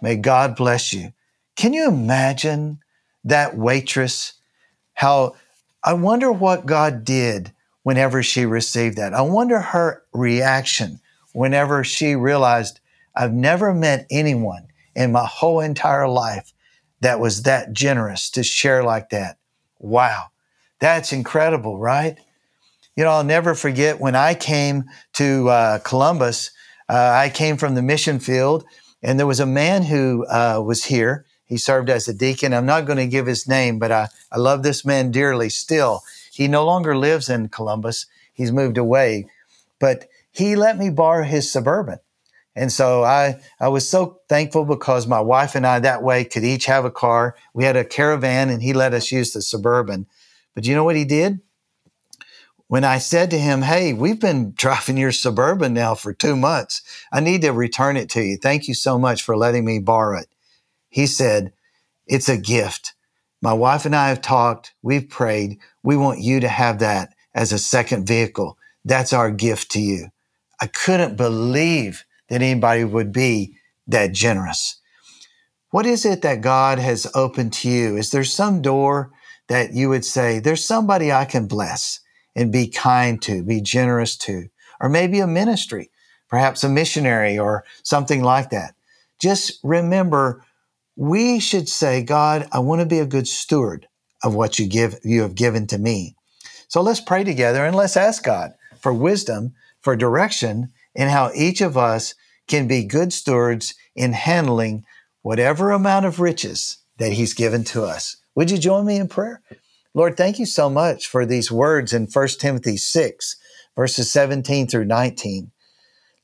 May 0.00 0.16
God 0.16 0.56
bless 0.56 0.92
you. 0.92 1.12
Can 1.56 1.74
you 1.74 1.88
imagine 1.88 2.80
that 3.24 3.56
waitress? 3.56 4.34
How 4.94 5.36
I 5.84 5.92
wonder 5.94 6.30
what 6.32 6.66
God 6.66 7.04
did 7.04 7.52
whenever 7.82 8.22
she 8.22 8.46
received 8.46 8.96
that. 8.96 9.14
I 9.14 9.22
wonder 9.22 9.60
her 9.60 10.04
reaction 10.12 11.00
whenever 11.32 11.84
she 11.84 12.14
realized, 12.14 12.80
I've 13.14 13.32
never 13.32 13.74
met 13.74 14.06
anyone 14.10 14.68
in 14.94 15.12
my 15.12 15.26
whole 15.26 15.60
entire 15.60 16.08
life 16.08 16.52
that 17.00 17.20
was 17.20 17.42
that 17.42 17.72
generous 17.72 18.30
to 18.30 18.42
share 18.42 18.84
like 18.84 19.10
that. 19.10 19.38
Wow. 19.78 20.26
That's 20.78 21.12
incredible, 21.12 21.78
right? 21.78 22.18
You 22.96 23.04
know, 23.04 23.10
I'll 23.10 23.24
never 23.24 23.54
forget 23.54 24.00
when 24.00 24.14
I 24.14 24.34
came 24.34 24.84
to 25.14 25.48
uh, 25.48 25.78
Columbus, 25.78 26.50
uh, 26.88 27.12
I 27.14 27.30
came 27.30 27.56
from 27.56 27.74
the 27.74 27.82
mission 27.82 28.18
field, 28.18 28.64
and 29.02 29.18
there 29.18 29.26
was 29.26 29.40
a 29.40 29.46
man 29.46 29.84
who 29.84 30.26
uh, 30.26 30.62
was 30.64 30.84
here. 30.84 31.24
He 31.44 31.56
served 31.56 31.90
as 31.90 32.06
a 32.06 32.14
deacon. 32.14 32.52
I'm 32.52 32.66
not 32.66 32.86
going 32.86 32.98
to 32.98 33.06
give 33.06 33.26
his 33.26 33.48
name, 33.48 33.78
but 33.78 33.90
I, 33.90 34.08
I 34.30 34.38
love 34.38 34.62
this 34.62 34.84
man 34.84 35.10
dearly 35.10 35.48
still. 35.48 36.02
He 36.32 36.48
no 36.48 36.64
longer 36.64 36.96
lives 36.96 37.28
in 37.28 37.48
Columbus, 37.48 38.06
he's 38.32 38.52
moved 38.52 38.78
away, 38.78 39.26
but 39.78 40.08
he 40.32 40.56
let 40.56 40.78
me 40.78 40.90
borrow 40.90 41.24
his 41.24 41.50
Suburban. 41.52 41.98
And 42.54 42.70
so 42.70 43.02
I, 43.02 43.40
I 43.60 43.68
was 43.68 43.88
so 43.88 44.20
thankful 44.28 44.64
because 44.64 45.06
my 45.06 45.20
wife 45.20 45.54
and 45.54 45.66
I 45.66 45.78
that 45.80 46.02
way 46.02 46.24
could 46.24 46.44
each 46.44 46.66
have 46.66 46.84
a 46.84 46.90
car. 46.90 47.36
We 47.54 47.64
had 47.64 47.76
a 47.76 47.84
caravan 47.84 48.50
and 48.50 48.62
he 48.62 48.72
let 48.72 48.92
us 48.92 49.12
use 49.12 49.32
the 49.32 49.40
Suburban. 49.40 50.06
But 50.54 50.66
you 50.66 50.74
know 50.74 50.84
what 50.84 50.96
he 50.96 51.04
did? 51.04 51.40
When 52.66 52.84
I 52.84 52.98
said 52.98 53.30
to 53.30 53.38
him, 53.38 53.62
Hey, 53.62 53.92
we've 53.92 54.20
been 54.20 54.52
driving 54.56 54.98
your 54.98 55.12
Suburban 55.12 55.72
now 55.72 55.94
for 55.94 56.12
two 56.12 56.36
months. 56.36 56.82
I 57.10 57.20
need 57.20 57.42
to 57.42 57.52
return 57.52 57.96
it 57.96 58.10
to 58.10 58.22
you. 58.22 58.36
Thank 58.36 58.68
you 58.68 58.74
so 58.74 58.98
much 58.98 59.22
for 59.22 59.36
letting 59.36 59.64
me 59.64 59.78
borrow 59.78 60.18
it. 60.18 60.28
He 60.88 61.06
said, 61.06 61.52
It's 62.06 62.28
a 62.28 62.36
gift. 62.36 62.94
My 63.40 63.52
wife 63.52 63.86
and 63.86 63.96
I 63.96 64.08
have 64.08 64.22
talked. 64.22 64.74
We've 64.82 65.08
prayed. 65.08 65.58
We 65.82 65.96
want 65.96 66.20
you 66.20 66.40
to 66.40 66.48
have 66.48 66.78
that 66.78 67.14
as 67.34 67.50
a 67.50 67.58
second 67.58 68.06
vehicle. 68.06 68.56
That's 68.84 69.12
our 69.12 69.30
gift 69.30 69.70
to 69.72 69.80
you. 69.80 70.08
I 70.62 70.66
couldn't 70.66 71.16
believe 71.16 72.04
that 72.28 72.40
anybody 72.40 72.84
would 72.84 73.10
be 73.10 73.56
that 73.88 74.12
generous. 74.12 74.80
What 75.72 75.86
is 75.86 76.04
it 76.04 76.22
that 76.22 76.40
God 76.40 76.78
has 76.78 77.10
opened 77.16 77.52
to 77.54 77.68
you? 77.68 77.96
Is 77.96 78.12
there 78.12 78.22
some 78.22 78.62
door 78.62 79.10
that 79.48 79.72
you 79.72 79.88
would 79.88 80.04
say, 80.04 80.38
there's 80.38 80.64
somebody 80.64 81.10
I 81.10 81.24
can 81.24 81.48
bless 81.48 81.98
and 82.36 82.52
be 82.52 82.68
kind 82.68 83.20
to, 83.22 83.42
be 83.42 83.60
generous 83.60 84.16
to, 84.18 84.50
or 84.80 84.88
maybe 84.88 85.18
a 85.18 85.26
ministry, 85.26 85.90
perhaps 86.28 86.62
a 86.62 86.68
missionary 86.68 87.36
or 87.36 87.64
something 87.82 88.22
like 88.22 88.50
that? 88.50 88.76
Just 89.20 89.58
remember, 89.64 90.44
we 90.94 91.40
should 91.40 91.68
say, 91.68 92.04
God, 92.04 92.46
I 92.52 92.60
want 92.60 92.82
to 92.82 92.86
be 92.86 93.00
a 93.00 93.04
good 93.04 93.26
steward 93.26 93.88
of 94.22 94.36
what 94.36 94.60
you 94.60 94.68
give, 94.68 94.94
you 95.02 95.22
have 95.22 95.34
given 95.34 95.66
to 95.66 95.78
me. 95.78 96.14
So 96.68 96.82
let's 96.82 97.00
pray 97.00 97.24
together 97.24 97.64
and 97.64 97.74
let's 97.74 97.96
ask 97.96 98.22
God 98.22 98.52
for 98.78 98.94
wisdom, 98.94 99.54
for 99.82 99.96
direction 99.96 100.72
in 100.94 101.08
how 101.08 101.30
each 101.34 101.60
of 101.60 101.76
us 101.76 102.14
can 102.48 102.66
be 102.66 102.84
good 102.84 103.12
stewards 103.12 103.74
in 103.94 104.12
handling 104.12 104.84
whatever 105.22 105.70
amount 105.70 106.06
of 106.06 106.20
riches 106.20 106.78
that 106.98 107.12
He's 107.12 107.34
given 107.34 107.64
to 107.64 107.84
us. 107.84 108.16
Would 108.34 108.50
you 108.50 108.58
join 108.58 108.86
me 108.86 108.96
in 108.96 109.08
prayer? 109.08 109.42
Lord, 109.94 110.16
thank 110.16 110.38
you 110.38 110.46
so 110.46 110.70
much 110.70 111.06
for 111.06 111.26
these 111.26 111.52
words 111.52 111.92
in 111.92 112.06
1 112.06 112.28
Timothy 112.40 112.76
6, 112.76 113.36
verses 113.76 114.10
17 114.10 114.66
through 114.66 114.86
19. 114.86 115.50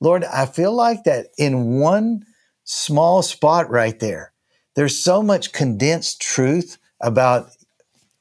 Lord, 0.01 0.25
I 0.25 0.47
feel 0.47 0.73
like 0.73 1.05
that 1.05 1.27
in 1.37 1.79
one 1.79 2.25
small 2.65 3.23
spot 3.23 3.69
right 3.71 3.99
there, 3.99 4.33
there's 4.75 4.97
so 4.97 5.23
much 5.23 5.53
condensed 5.53 6.23
truth 6.23 6.79
about 7.01 7.51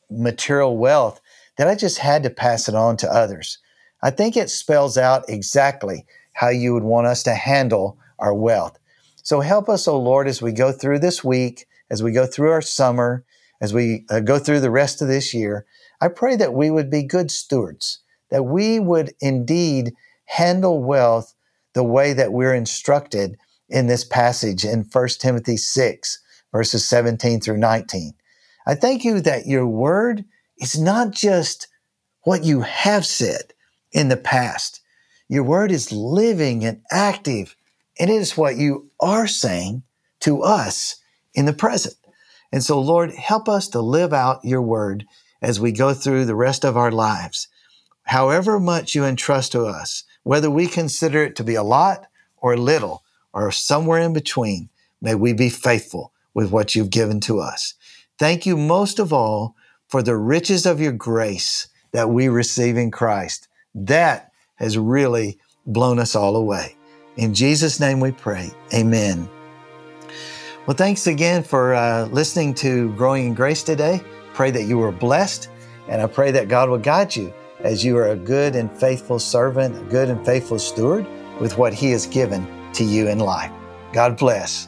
material 0.09 0.77
wealth 0.77 1.21
that 1.57 1.67
I 1.67 1.75
just 1.75 1.99
had 1.99 2.23
to 2.23 2.29
pass 2.29 2.67
it 2.67 2.75
on 2.75 2.97
to 2.97 3.13
others. 3.13 3.59
I 4.01 4.11
think 4.11 4.37
it 4.37 4.49
spells 4.49 4.97
out 4.97 5.25
exactly 5.27 6.05
how 6.33 6.49
you 6.49 6.73
would 6.73 6.83
want 6.83 7.07
us 7.07 7.23
to 7.23 7.33
handle 7.33 7.97
our 8.19 8.33
wealth. 8.33 8.77
So 9.23 9.41
help 9.41 9.69
us, 9.69 9.87
O 9.87 9.93
oh 9.93 9.99
Lord, 9.99 10.27
as 10.27 10.41
we 10.41 10.51
go 10.51 10.71
through 10.71 10.99
this 10.99 11.23
week, 11.23 11.65
as 11.89 12.03
we 12.03 12.11
go 12.11 12.25
through 12.25 12.51
our 12.51 12.61
summer, 12.61 13.25
as 13.59 13.73
we 13.73 14.05
uh, 14.09 14.19
go 14.19 14.39
through 14.39 14.59
the 14.59 14.71
rest 14.71 15.01
of 15.01 15.07
this 15.07 15.33
year. 15.33 15.65
I 15.99 16.09
pray 16.09 16.35
that 16.35 16.53
we 16.53 16.69
would 16.69 16.89
be 16.89 17.03
good 17.03 17.31
stewards, 17.31 17.99
that 18.29 18.43
we 18.43 18.79
would 18.79 19.13
indeed 19.19 19.93
handle 20.25 20.83
wealth 20.83 21.33
the 21.73 21.83
way 21.83 22.13
that 22.13 22.33
we're 22.33 22.53
instructed 22.53 23.37
in 23.69 23.87
this 23.87 24.03
passage 24.03 24.63
in 24.63 24.87
1 24.91 25.07
Timothy 25.19 25.57
6, 25.57 26.21
verses 26.51 26.87
17 26.87 27.41
through 27.41 27.57
19. 27.57 28.13
I 28.65 28.75
thank 28.75 29.03
you 29.03 29.21
that 29.21 29.47
your 29.47 29.67
word 29.67 30.25
is 30.57 30.79
not 30.79 31.11
just 31.11 31.67
what 32.23 32.43
you 32.43 32.61
have 32.61 33.05
said 33.05 33.53
in 33.91 34.09
the 34.09 34.17
past, 34.17 34.81
your 35.27 35.43
word 35.43 35.71
is 35.71 35.91
living 35.91 36.63
and 36.63 36.81
active, 36.91 37.55
and 37.99 38.09
it 38.09 38.15
is 38.15 38.37
what 38.37 38.55
you 38.55 38.89
are 38.99 39.27
saying 39.27 39.83
to 40.21 40.41
us 40.41 40.97
in 41.33 41.45
the 41.45 41.53
present. 41.53 41.95
And 42.51 42.63
so, 42.63 42.79
Lord, 42.79 43.11
help 43.11 43.49
us 43.49 43.67
to 43.69 43.81
live 43.81 44.13
out 44.13 44.43
your 44.43 44.61
word 44.61 45.05
as 45.41 45.59
we 45.59 45.71
go 45.71 45.93
through 45.93 46.25
the 46.25 46.35
rest 46.35 46.63
of 46.63 46.77
our 46.77 46.91
lives. 46.91 47.47
However 48.03 48.59
much 48.59 48.95
you 48.95 49.03
entrust 49.03 49.51
to 49.51 49.65
us, 49.65 50.03
whether 50.23 50.49
we 50.49 50.67
consider 50.67 51.23
it 51.23 51.35
to 51.35 51.43
be 51.43 51.55
a 51.55 51.63
lot 51.63 52.07
or 52.37 52.57
little 52.57 53.03
or 53.33 53.51
somewhere 53.51 54.01
in 54.01 54.13
between, 54.13 54.69
may 55.01 55.13
we 55.13 55.33
be 55.33 55.49
faithful 55.49 56.13
with 56.33 56.51
what 56.51 56.75
you've 56.75 56.89
given 56.89 57.19
to 57.21 57.39
us. 57.39 57.73
Thank 58.17 58.45
you 58.45 58.57
most 58.57 58.99
of 58.99 59.11
all 59.11 59.55
for 59.87 60.01
the 60.01 60.15
riches 60.15 60.65
of 60.65 60.79
your 60.79 60.91
grace 60.91 61.67
that 61.91 62.09
we 62.09 62.27
receive 62.27 62.77
in 62.77 62.91
Christ. 62.91 63.46
That 63.85 64.31
has 64.55 64.77
really 64.77 65.37
blown 65.65 65.99
us 65.99 66.15
all 66.15 66.35
away. 66.35 66.75
In 67.15 67.33
Jesus' 67.33 67.79
name 67.79 67.99
we 67.99 68.11
pray. 68.11 68.51
Amen. 68.73 69.29
Well, 70.65 70.75
thanks 70.75 71.07
again 71.07 71.43
for 71.43 71.73
uh, 71.75 72.07
listening 72.07 72.53
to 72.55 72.91
Growing 72.93 73.27
in 73.27 73.33
Grace 73.33 73.63
today. 73.63 74.01
Pray 74.33 74.51
that 74.51 74.63
you 74.63 74.77
were 74.77 74.91
blessed, 74.91 75.49
and 75.87 76.01
I 76.01 76.07
pray 76.07 76.31
that 76.31 76.47
God 76.47 76.69
will 76.69 76.77
guide 76.77 77.15
you 77.15 77.33
as 77.59 77.85
you 77.85 77.97
are 77.97 78.09
a 78.09 78.15
good 78.15 78.55
and 78.55 78.71
faithful 78.77 79.19
servant, 79.19 79.77
a 79.77 79.83
good 79.89 80.09
and 80.09 80.25
faithful 80.25 80.59
steward 80.59 81.07
with 81.39 81.57
what 81.57 81.73
He 81.73 81.91
has 81.91 82.05
given 82.05 82.45
to 82.73 82.83
you 82.83 83.07
in 83.07 83.19
life. 83.19 83.51
God 83.93 84.17
bless. 84.17 84.67